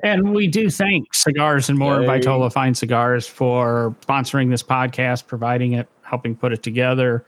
[0.04, 2.20] And we do thank Cigars and More and Yay.
[2.20, 7.26] Vitola Fine Cigars for sponsoring this podcast, providing it, helping put it together,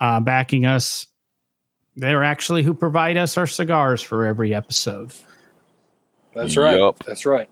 [0.00, 1.06] uh, backing us.
[1.96, 5.12] They're actually who provide us our cigars for every episode.
[6.34, 6.78] That's right.
[6.78, 7.02] Yup.
[7.04, 7.48] That's right.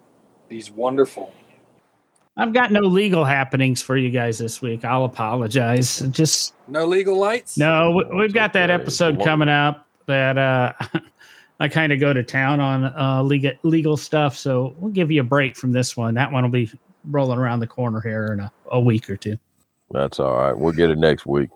[0.49, 1.33] These wonderful.
[2.37, 4.85] I've got no legal happenings for you guys this week.
[4.85, 6.01] I'll apologize.
[6.11, 7.59] Just No legal lights?
[7.59, 10.73] No, we- we've got that episode coming up that uh,
[11.63, 14.37] I kind of go to town on uh, legal legal stuff.
[14.37, 16.13] So we'll give you a break from this one.
[16.15, 16.69] That one will be
[17.05, 19.39] rolling around the corner here in a, a week or two.
[19.93, 20.59] That's all right.
[20.59, 21.51] We'll get it next week.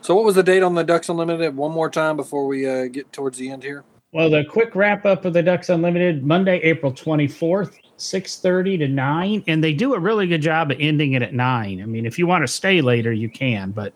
[0.00, 1.54] So, what was the date on the Ducks Unlimited?
[1.54, 3.84] One more time before we uh, get towards the end here.
[4.12, 8.78] Well, the quick wrap up of the Ducks Unlimited Monday, April twenty fourth, six thirty
[8.78, 11.82] to nine, and they do a really good job of ending it at nine.
[11.82, 13.92] I mean, if you want to stay later, you can, but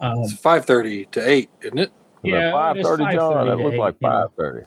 [0.00, 1.90] um, It's five thirty to eight, isn't it?
[2.22, 3.46] Yeah, five it is thirty, 5:30 John.
[3.46, 4.66] That to looks eight, like five thirty.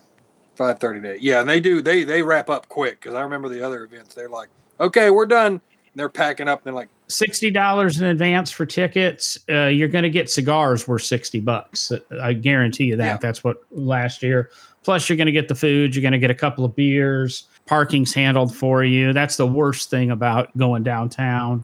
[0.58, 1.22] Five thirty to eight.
[1.22, 1.84] Yeah, and they do.
[1.84, 4.16] They they wrap up quick because I remember the other events.
[4.16, 4.50] They're like,
[4.80, 5.54] okay, we're done.
[5.54, 5.62] And
[5.94, 6.60] they're packing up.
[6.60, 9.38] And they're like, sixty dollars in advance for tickets.
[9.48, 11.92] Uh, you're going to get cigars worth sixty bucks.
[12.20, 13.06] I guarantee you that.
[13.06, 13.18] Yeah.
[13.18, 14.50] That's what last year.
[14.84, 15.96] Plus, you're going to get the food.
[15.96, 17.48] You're going to get a couple of beers.
[17.68, 19.14] Parking's handled for you.
[19.14, 21.64] That's the worst thing about going downtown.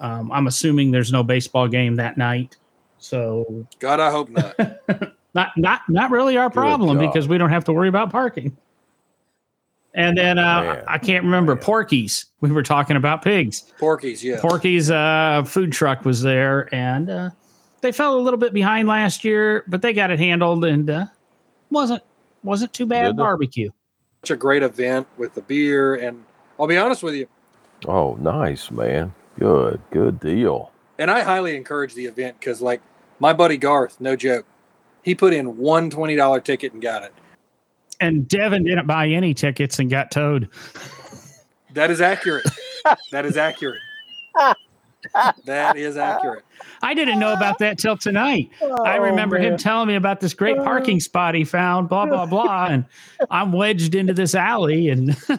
[0.00, 2.56] Um, I'm assuming there's no baseball game that night,
[2.98, 4.56] so God, I hope not.
[5.34, 8.56] not not not really our problem because we don't have to worry about parking.
[9.94, 12.26] And then uh, I can't remember Porky's.
[12.40, 13.60] We were talking about pigs.
[13.78, 14.40] Porky's, yeah.
[14.40, 17.30] Porky's uh, food truck was there, and uh,
[17.82, 21.06] they fell a little bit behind last year, but they got it handled, and uh,
[21.70, 22.02] wasn't
[22.42, 23.70] wasn't too bad Did barbecue.
[24.22, 26.24] Such a great event with the beer, and
[26.58, 27.28] I'll be honest with you,
[27.86, 29.12] Oh, nice, man.
[29.38, 30.70] Good, good deal.
[30.98, 32.80] and I highly encourage the event because, like,
[33.18, 34.46] my buddy Garth, no joke,
[35.02, 37.12] he put in one twenty dollar ticket and got it.
[38.00, 40.48] And Devin didn't buy any tickets and got towed.
[41.74, 42.46] That is accurate.
[43.12, 43.80] that is accurate.
[45.44, 46.44] that is accurate.
[46.82, 48.50] I didn't know about that till tonight.
[48.60, 51.00] Oh, I remember him telling me about this great parking uh.
[51.00, 52.84] spot he found, blah blah blah, and
[53.30, 55.16] I'm wedged into this alley, and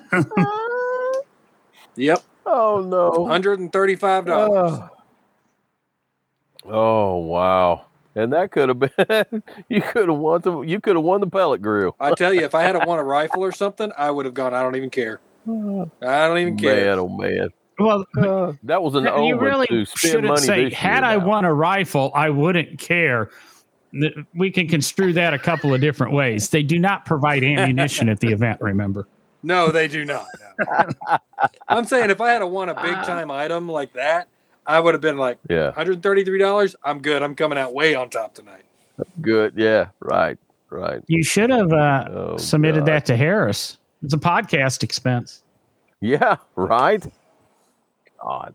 [1.95, 3.25] Yep, Oh no.
[3.27, 4.79] hundred and thirty-five dollars.
[4.79, 4.89] Oh.
[6.65, 7.85] Oh wow.
[8.15, 11.27] And that could have been you could have won the you could have won the
[11.27, 11.95] pellet grill.
[11.99, 14.53] I tell you, if I had won a rifle or something, I would have gone.
[14.53, 15.19] I don't even care.
[15.47, 16.85] I don't even care.
[16.95, 17.49] Man, oh man.
[17.79, 20.63] well, Uh, that was an you really to spend shouldn't money say.
[20.65, 21.27] this Had year I now.
[21.27, 23.29] won a rifle, I wouldn't care.
[24.35, 26.49] We can construe that a couple of different ways.
[26.49, 28.59] They do not provide ammunition at the event.
[28.61, 29.07] Remember.
[29.43, 30.25] No, they do not.
[30.57, 31.17] No.
[31.67, 34.29] I'm saying if I had a won a big time item like that,
[34.65, 36.75] I would have been like Yeah, $133.
[36.83, 37.21] I'm good.
[37.23, 38.63] I'm coming out way on top tonight.
[39.21, 39.53] good.
[39.55, 40.37] Yeah, right,
[40.69, 41.01] right.
[41.07, 42.87] You should have uh, Oh, submitted God.
[42.87, 43.77] that to Harris.
[44.03, 45.43] It's a podcast expense.
[46.01, 47.03] Yeah, right.
[48.21, 48.53] God.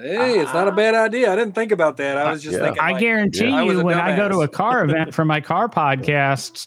[0.00, 1.30] Hey, it's not a bad idea.
[1.30, 2.16] I didn't think about that.
[2.16, 2.64] I was just Yeah.
[2.64, 2.80] thinking.
[2.82, 3.62] I guarantee Yeah.
[3.62, 6.66] You, a when I go to a car event for my car podcasts,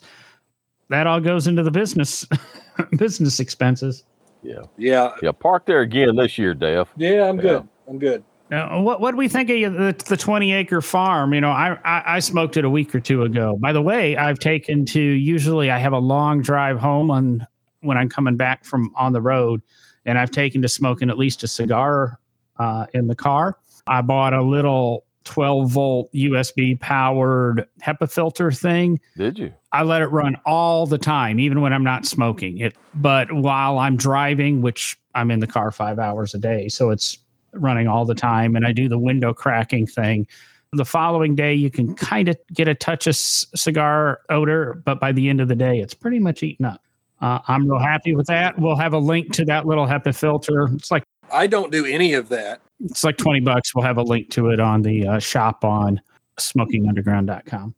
[0.89, 2.27] that all goes into the business
[2.97, 4.03] business expenses.
[4.43, 5.31] Yeah, Yeah, yeah.
[5.31, 6.87] Park there again this year, Dave.
[6.97, 7.41] yeah, I'm Yeah.
[7.41, 7.67] good.
[7.89, 8.23] I'm good.
[8.49, 11.33] Now, what what do we think of the, the twenty acre farm?
[11.33, 13.57] You know, I, I I smoked it a week or two ago.
[13.59, 17.45] By the way, I've taken to usually I have a long drive home on
[17.81, 19.61] when I'm coming back from on the road,
[20.05, 22.19] and I've taken to smoking at least a cigar
[22.57, 23.57] uh, in the car.
[23.87, 28.99] I bought a little twelve volt USB powered HEPA filter thing.
[29.17, 29.53] Did you?
[29.71, 32.75] I let it run all the time, even when I'm not smoking it.
[32.93, 37.17] But while I'm driving, which I'm in the car five hours a day, so it's
[37.57, 40.27] running all the time, and I do the window cracking thing.
[40.73, 44.99] The following day, you can kind of get a touch of c- cigar odor, but
[44.99, 46.81] by the end of the day, it's pretty much eaten up.
[47.21, 48.59] Uh, I'm real happy with that.
[48.59, 50.67] We'll have a link to that little HEPA filter.
[50.73, 52.61] It's like I don't do any of that.
[52.83, 53.73] it's like 20 bucks.
[53.73, 56.01] We'll have a link to it on the uh, shop on
[56.37, 57.73] smokingunderground.com.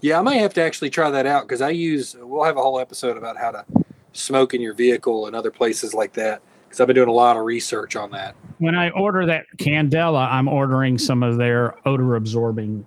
[0.00, 2.16] Yeah, I might have to actually try that out because I use.
[2.18, 3.64] We'll have a whole episode about how to
[4.12, 6.42] smoke in your vehicle and other places like that
[6.72, 8.34] because I've been doing a lot of research on that.
[8.56, 12.86] when I order that Candela, I'm ordering some of their odor absorbing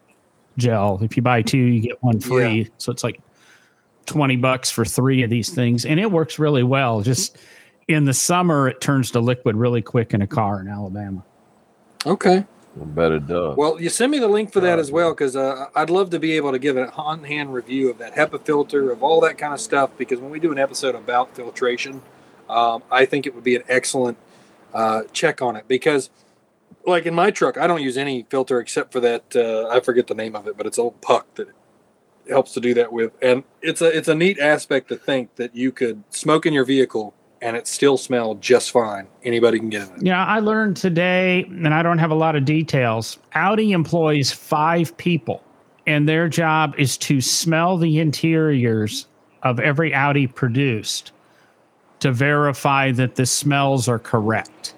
[0.57, 0.97] gel.
[1.03, 2.71] If you buy two, you get one free.
[2.79, 3.21] So it's like
[4.07, 7.01] 20 bucks for three of these things, and it works really well.
[7.01, 7.37] Just
[7.87, 11.23] in the summer, it turns to liquid really quick in a car in Alabama.
[12.07, 12.37] Okay.
[12.81, 13.55] I bet it does.
[13.55, 16.19] Well, you send me the link for that as well because uh, I'd love to
[16.19, 19.53] be able to give an on-hand review of that HEPA filter, of all that kind
[19.53, 19.91] of stuff.
[19.95, 22.01] Because when we do an episode about filtration,
[22.49, 24.17] um, I think it would be an excellent
[24.73, 25.67] uh, check on it.
[25.67, 26.09] Because,
[26.85, 29.35] like in my truck, I don't use any filter except for that.
[29.35, 31.47] Uh, I forget the name of it, but it's old puck that
[32.29, 33.11] helps to do that with.
[33.21, 36.65] And it's a it's a neat aspect to think that you could smoke in your
[36.65, 39.07] vehicle and it still smelled just fine.
[39.23, 40.01] Anybody can get it.
[40.01, 43.19] Yeah, I learned today, and I don't have a lot of details.
[43.33, 45.43] Audi employs five people,
[45.85, 49.07] and their job is to smell the interiors
[49.43, 51.11] of every Audi produced
[52.05, 54.75] to verify that the smells are correct.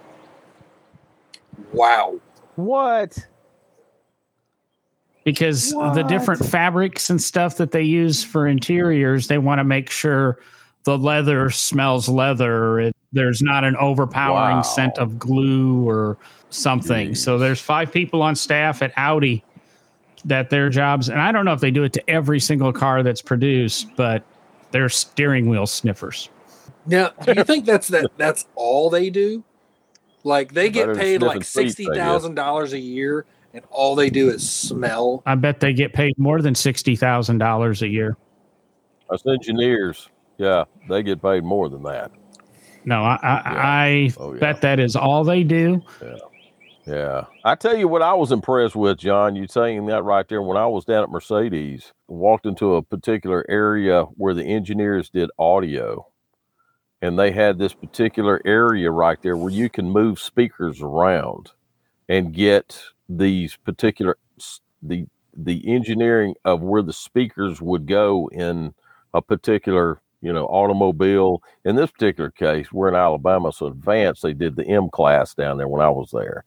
[1.73, 2.21] Wow.
[2.55, 3.17] what?
[5.25, 9.89] Because the different fabrics and stuff that they use for interiors, they want to make
[9.89, 10.39] sure
[10.85, 12.79] the leather smells leather.
[12.79, 14.61] It, there's not an overpowering Wow.
[14.61, 16.17] scent of glue or
[16.49, 17.13] something.
[17.13, 19.43] So there's five people on staff at Audi
[20.23, 23.03] that their jobs, and I don't know if they do it to every single car
[23.03, 24.23] that's produced, but
[24.71, 26.29] they're steering wheel sniffers.
[26.87, 28.11] Now, do you think that's that?
[28.17, 29.43] That's all they do?
[30.23, 31.95] Like they get Better paid like sniffing seats, I sixty guess.
[31.97, 35.21] thousand dollars a year, and all they do is smell.
[35.25, 38.17] I bet they get paid more than sixty thousand dollars a year.
[39.09, 42.11] Us engineers, yeah, they get paid more than that.
[42.85, 44.39] No, I I, I Oh, yeah.
[44.39, 45.81] bet that is all they do.
[46.85, 47.25] Yeah.
[47.43, 50.41] I tell you what I was impressed with, John, you saying that right there.
[50.41, 55.29] When I was down at Mercedes, walked into a particular area where the engineers did
[55.37, 56.07] audio.
[57.01, 61.51] And they had this particular area right there where you can move speakers around
[62.09, 64.17] and get these particular
[64.81, 68.73] the the engineering of where the speakers would go in
[69.13, 74.33] a particular you know automobile in this particular case we're in alabama so advanced they
[74.33, 76.43] did the m class down there when i was there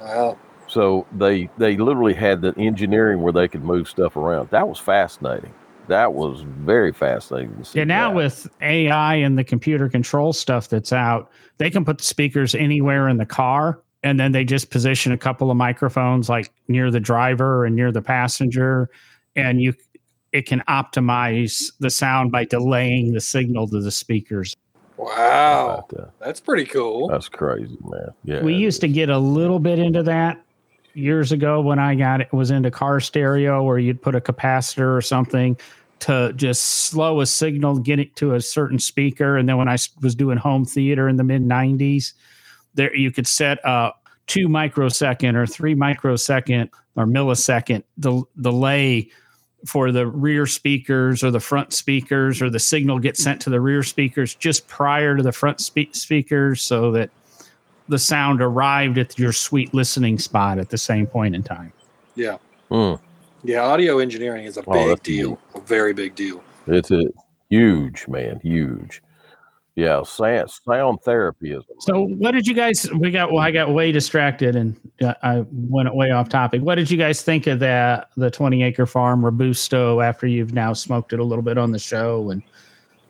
[0.00, 0.38] Wow.
[0.66, 4.50] so they they literally had the engineering where they could move stuff around.
[4.50, 5.54] That was fascinating.
[5.88, 7.56] That was very fascinating.
[7.58, 8.16] To see Yeah, now that.
[8.16, 13.08] with AI and the computer control stuff that's out, they can put the speakers anywhere
[13.08, 17.00] in the car and then they just position a couple of microphones like near the
[17.00, 18.90] driver and near the passenger
[19.36, 19.74] and you
[20.32, 24.56] it can optimize the sound by delaying the signal to the speakers.
[24.96, 25.86] Wow.
[26.18, 27.08] That's pretty cool.
[27.08, 28.08] that's crazy, man.
[28.24, 30.40] Yeah, we it used to get a little bit into that
[30.94, 34.96] years ago when I got it was into car stereo where you'd put a capacitor
[34.96, 35.58] or something
[36.00, 39.36] to just slow a signal, get it to a certain speaker.
[39.36, 42.12] And then when I was doing home theater in the mid 90s,
[42.74, 43.92] there you could set a
[44.26, 49.08] two microsecond or three microsecond or millisecond del- delay
[49.66, 53.60] for the rear speakers or the front speakers or the signal gets sent to the
[53.60, 57.10] rear speakers just prior to the front spe- speakers so that
[57.88, 61.72] the sound arrived at your sweet listening spot at the same point in time.
[62.14, 62.38] Yeah.
[62.70, 62.98] Mm,
[63.42, 63.62] Yeah.
[63.62, 65.38] Audio engineering is a Oh, big deal.
[65.54, 66.42] A very big deal.
[66.66, 67.04] it's a
[67.50, 69.02] huge, man, huge.
[69.76, 71.64] Yeah, sound, sound therapy is.
[71.80, 72.88] So, what did you guys?
[72.92, 73.32] We got.
[73.32, 76.62] Well, I got way distracted and uh, I went way off topic.
[76.62, 78.08] What did you guys think of that?
[78.16, 81.80] The twenty acre farm robusto after you've now smoked it a little bit on the
[81.80, 82.40] show, and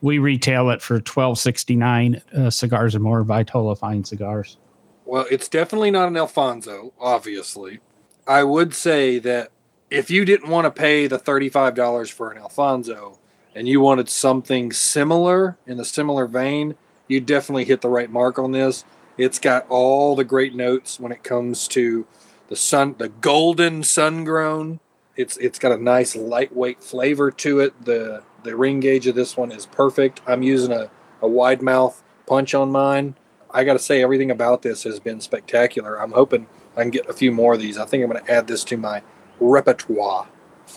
[0.00, 2.22] we retail it for twelve sixty nine.
[2.34, 4.56] Uh, cigars and more Vitola fine cigars.
[5.04, 7.80] Well, it's definitely not an Alfonso, obviously.
[8.26, 9.50] I would say that
[9.90, 13.18] if you didn't want to pay the $35 for an Alfonso
[13.54, 16.74] and you wanted something similar in a similar vein,
[17.06, 18.84] you definitely hit the right mark on this.
[19.18, 22.06] It's got all the great notes when it comes to
[22.48, 24.80] the sun, the golden sun grown.
[25.16, 27.84] It's it's got a nice lightweight flavor to it.
[27.84, 30.20] The the ring gauge of this one is perfect.
[30.26, 30.90] I'm using a,
[31.22, 33.14] a wide mouth punch on mine.
[33.54, 36.00] I got to say, everything about this has been spectacular.
[36.00, 36.46] I'm hoping
[36.76, 37.78] I can get a few more of these.
[37.78, 39.00] I think I'm going to add this to my
[39.38, 40.26] repertoire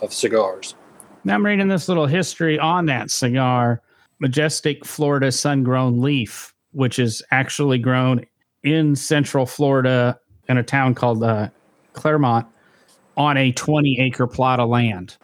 [0.03, 0.75] of cigars.
[1.23, 3.81] Now I'm reading this little history on that cigar,
[4.19, 8.23] Majestic Florida Sun Grown Leaf, which is actually grown
[8.63, 11.49] in Central Florida in a town called uh,
[11.93, 12.45] Clermont
[13.17, 15.17] on a 20 acre plot of land.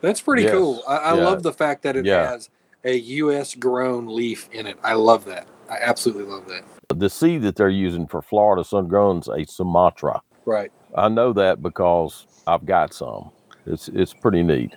[0.00, 0.52] That's pretty Yes.
[0.52, 0.82] cool.
[0.88, 1.24] I, I Yeah.
[1.24, 2.30] love the fact that it Yeah.
[2.30, 2.48] has
[2.84, 3.54] a U.S.
[3.54, 4.78] grown leaf in it.
[4.82, 5.46] I love that.
[5.68, 6.64] I absolutely love that.
[6.98, 10.22] The seed that they're using for Florida sun grown's a Sumatra.
[10.46, 10.72] Right.
[10.94, 13.30] I know that because I've got some.
[13.66, 14.74] It's it's pretty neat.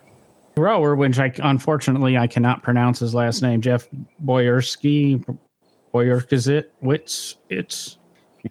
[0.56, 3.88] Grower, which I unfortunately I cannot pronounce his last name, Jeff
[4.26, 5.24] Boyerski,
[5.94, 7.98] Boyerskizit, Wits, it's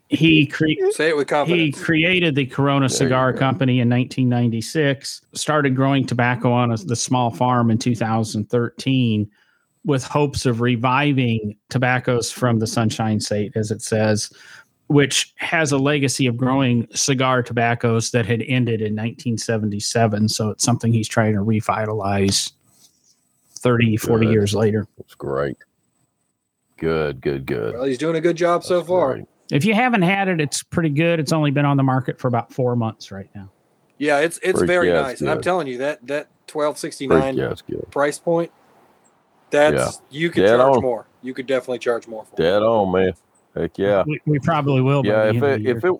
[0.09, 3.32] he cre- Say it with he created the Corona you Cigar.
[3.32, 5.22] Company in 1996.
[5.34, 9.30] Started growing tobacco on a, the small farm in 2013,
[9.84, 14.30] with hopes of reviving tobaccos from the Sunshine State, as it says,
[14.88, 20.28] which has a legacy of growing cigar tobaccos that had ended in 1977.
[20.28, 22.52] So it's something he's trying to revitalize
[23.54, 24.32] 30, 40 Good.
[24.32, 24.86] years later.
[24.98, 25.56] It's great.
[26.76, 27.74] Good, good, good.
[27.74, 29.14] well, he's doing a good job so far.
[29.14, 29.26] great.
[29.52, 31.20] If you haven't had it, it's pretty good.
[31.20, 33.50] It's only been on the market for about four months right now.
[33.98, 37.20] Yeah, it's it's Freak, very yeah, nice, it's and I'm telling you that that 1269
[37.20, 37.86] Freak, yeah, it's good.
[37.90, 38.50] price point.
[39.51, 40.82] That's you could Dead charge on.
[40.82, 41.07] more.
[41.22, 42.36] You could definitely charge more for.
[42.36, 43.12] Dead on, man.
[43.57, 44.05] Heck yeah.
[44.07, 45.05] We, we probably will.
[45.05, 45.92] Yeah, if it if it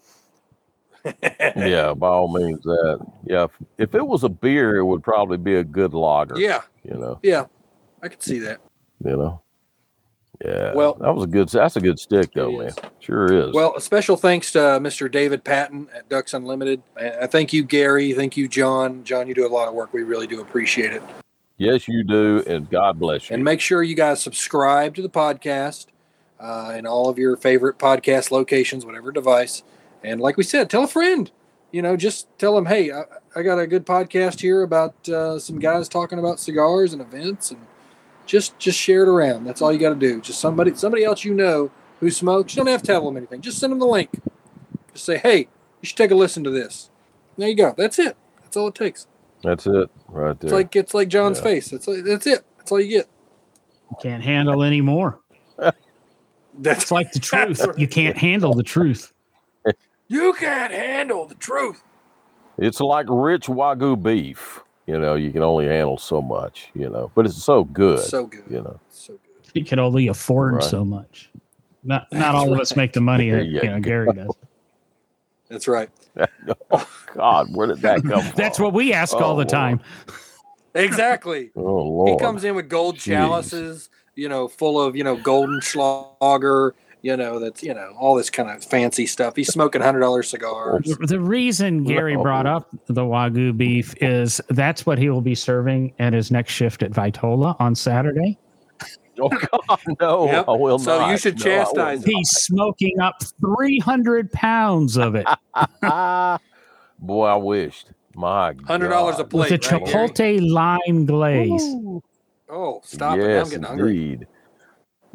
[1.57, 3.01] yeah, by all means that.
[3.25, 6.39] Yeah, if, if it was a beer, it would probably be a good lager.
[6.39, 7.19] Yeah, You know.
[7.23, 7.47] yeah,
[8.03, 8.61] I could see that.
[9.05, 9.43] You know.
[10.45, 10.73] Yeah.
[10.75, 12.67] Well- that was a good that's a good stick though, It man.
[12.69, 12.77] is.
[13.01, 13.53] Sure is.
[13.55, 15.11] Well, a special thanks to uh, Mr.
[15.11, 16.83] David Patton at Ducks Unlimited.
[16.97, 18.13] I I thank you, Gary.
[18.13, 19.05] Thank you, John.
[19.05, 19.93] John, you do a lot of work.
[19.93, 21.03] We really do appreciate it.
[21.61, 23.35] Yes, you do, and God bless you.
[23.35, 25.87] And make sure you guys subscribe to the podcast
[26.41, 29.63] uh, in all of your favorite podcast locations, whatever device.
[30.03, 31.31] And like we said, tell a friend.
[31.71, 33.05] You know, just tell them, hey, I,
[33.37, 37.53] I got a good podcast here about uh, some guys talking about cigars and events,
[37.53, 37.65] and
[38.27, 39.45] just just share it around.
[39.45, 40.21] That's all you got to do.
[40.21, 42.57] Just somebody somebody else you know who smokes.
[42.57, 43.41] You don't have to tell them anything.
[43.41, 44.11] Just send them the link.
[44.93, 46.91] Just say, hey, you should take a listen to this.
[47.39, 47.75] There you go.
[47.77, 48.17] That's it.
[48.43, 49.07] That's all it takes.
[49.43, 50.49] That's it right there.
[50.49, 51.45] It's like it's like John's Yeah.
[51.45, 51.71] face.
[51.71, 52.45] That's that's it.
[52.59, 53.09] That's all you get.
[53.91, 55.19] You can't handle any more.
[56.59, 57.65] That's It's like the truth.
[57.79, 59.13] You can't handle the truth.
[60.09, 61.83] You can't handle the truth.
[62.59, 64.61] It's like rich wagyu beef.
[64.87, 68.01] You know, you can only handle so much, you know, but it's so good.
[68.01, 68.43] So good.
[68.51, 68.81] you know.
[68.91, 69.51] So good.
[69.55, 70.65] You can only afford Right.
[70.65, 71.31] so much.
[71.85, 73.63] Not not That's all of us make the money that Yeah.
[73.63, 74.35] you know Gary does.
[75.51, 75.91] That's right.
[76.73, 78.33] Oh, God, where did that come from?
[78.37, 79.81] That's what we ask all Oh, the time.
[80.75, 81.51] Exactly.
[81.57, 82.11] Oh Lord.
[82.11, 83.03] He comes in with gold Jeez.
[83.05, 86.73] chalices, you know, full of, you know, Goldschlager,
[87.03, 89.35] you know, that's, you know, all this kind of fancy stuff.
[89.35, 90.85] He's smoking $100 cigars.
[90.85, 92.23] The- The reason Gary No.
[92.23, 96.53] brought up the wagyu beef is that's what he will be serving at his next
[96.53, 98.39] shift at Vitola on Saturday.
[99.23, 99.29] Oh
[99.69, 100.45] God, no, Yep.
[100.49, 100.85] I will not.
[100.85, 101.11] So not.
[101.11, 102.13] you should No, chastise him.
[102.15, 105.27] He's smoking up 300 pounds of it.
[106.99, 107.91] Boy, I wished.
[108.15, 109.51] My $100 a plate.
[109.51, 110.09] with a right, Gary?
[110.09, 111.63] chipotle lime glaze.
[112.49, 113.23] Oh, stop it.
[113.23, 113.91] I'm yes, getting hungry.
[114.13, 114.27] indeed.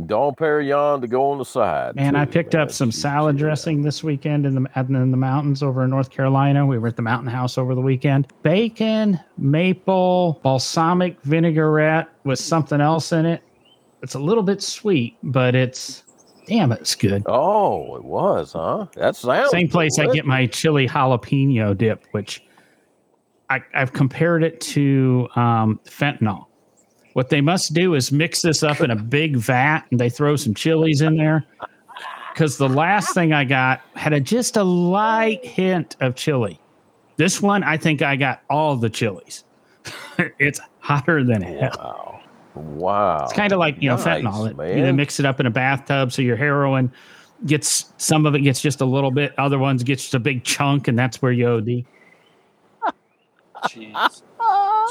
[0.08, 1.96] Don Perignon to go on the side.
[1.96, 3.44] Man, I too, picked up some Jeez, salad yeah.
[3.44, 6.66] dressing this weekend in the in the mountains over in North Carolina.
[6.66, 8.28] We were at the Mountain House over the weekend.
[8.44, 13.42] Bacon, maple, balsamic vinaigrette with something else in it.
[14.06, 16.04] It's a little bit sweet, but it's
[16.46, 17.24] damn, it's good.
[17.26, 18.86] Oh, it was, huh?
[18.94, 22.44] That sounds Same place I get my chili jalapeno dip, which
[23.50, 26.46] I, I've compared it to um, fentanyl.
[27.14, 30.36] What they must do is mix this up in a big vat and they throw
[30.36, 31.44] some chilies in there.
[32.32, 36.60] Because the last thing I got had a, just a light hint of chili.
[37.18, 39.46] This one, I think I got all the chilies.
[40.38, 41.72] it's hotter than hell.
[41.80, 42.05] Wow.
[42.56, 43.24] Wow.
[43.26, 44.50] It's kind of like you know Nice, fentanyl.
[44.70, 46.92] It- You know, mix it up in a bathtub so your heroin
[47.46, 50.44] gets some of it gets just a little bit, other ones gets just a big
[50.44, 51.86] chunk, and that's where you OD.
[53.68, 54.22] Jeez.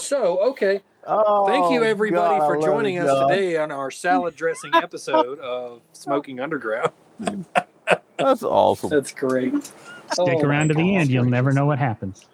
[0.01, 0.81] So, okay.
[1.07, 3.29] Oh, Thank you, everybody, God, for joining us God.
[3.29, 6.91] today on our salad dressing episode of Smoking Underground.
[8.19, 8.91] That's awesome.
[8.91, 9.55] That's great.
[9.65, 9.75] Stick
[10.19, 12.27] Oh, around to my the end; you'll never know what happens.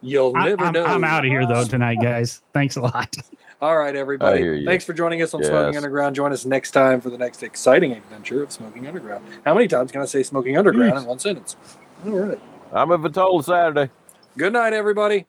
[0.00, 0.84] You'll never I, never am know.
[0.86, 2.40] I'm out of here though tonight, guys.
[2.54, 3.14] Thanks a lot.
[3.60, 4.64] All right, everybody.
[4.66, 6.14] Thanks for joining us on Smoking Underground.
[6.14, 9.24] Join us next time for the next exciting adventure of Smoking Underground.
[9.46, 11.56] How many times can I say Smoking Underground in one sentence?
[12.04, 12.40] All right.
[12.72, 13.90] I'm at Vitola Saturday.
[14.36, 15.26] Good night, everybody.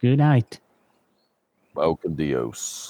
[0.00, 0.60] Good night.
[1.76, 2.86] Open Dios.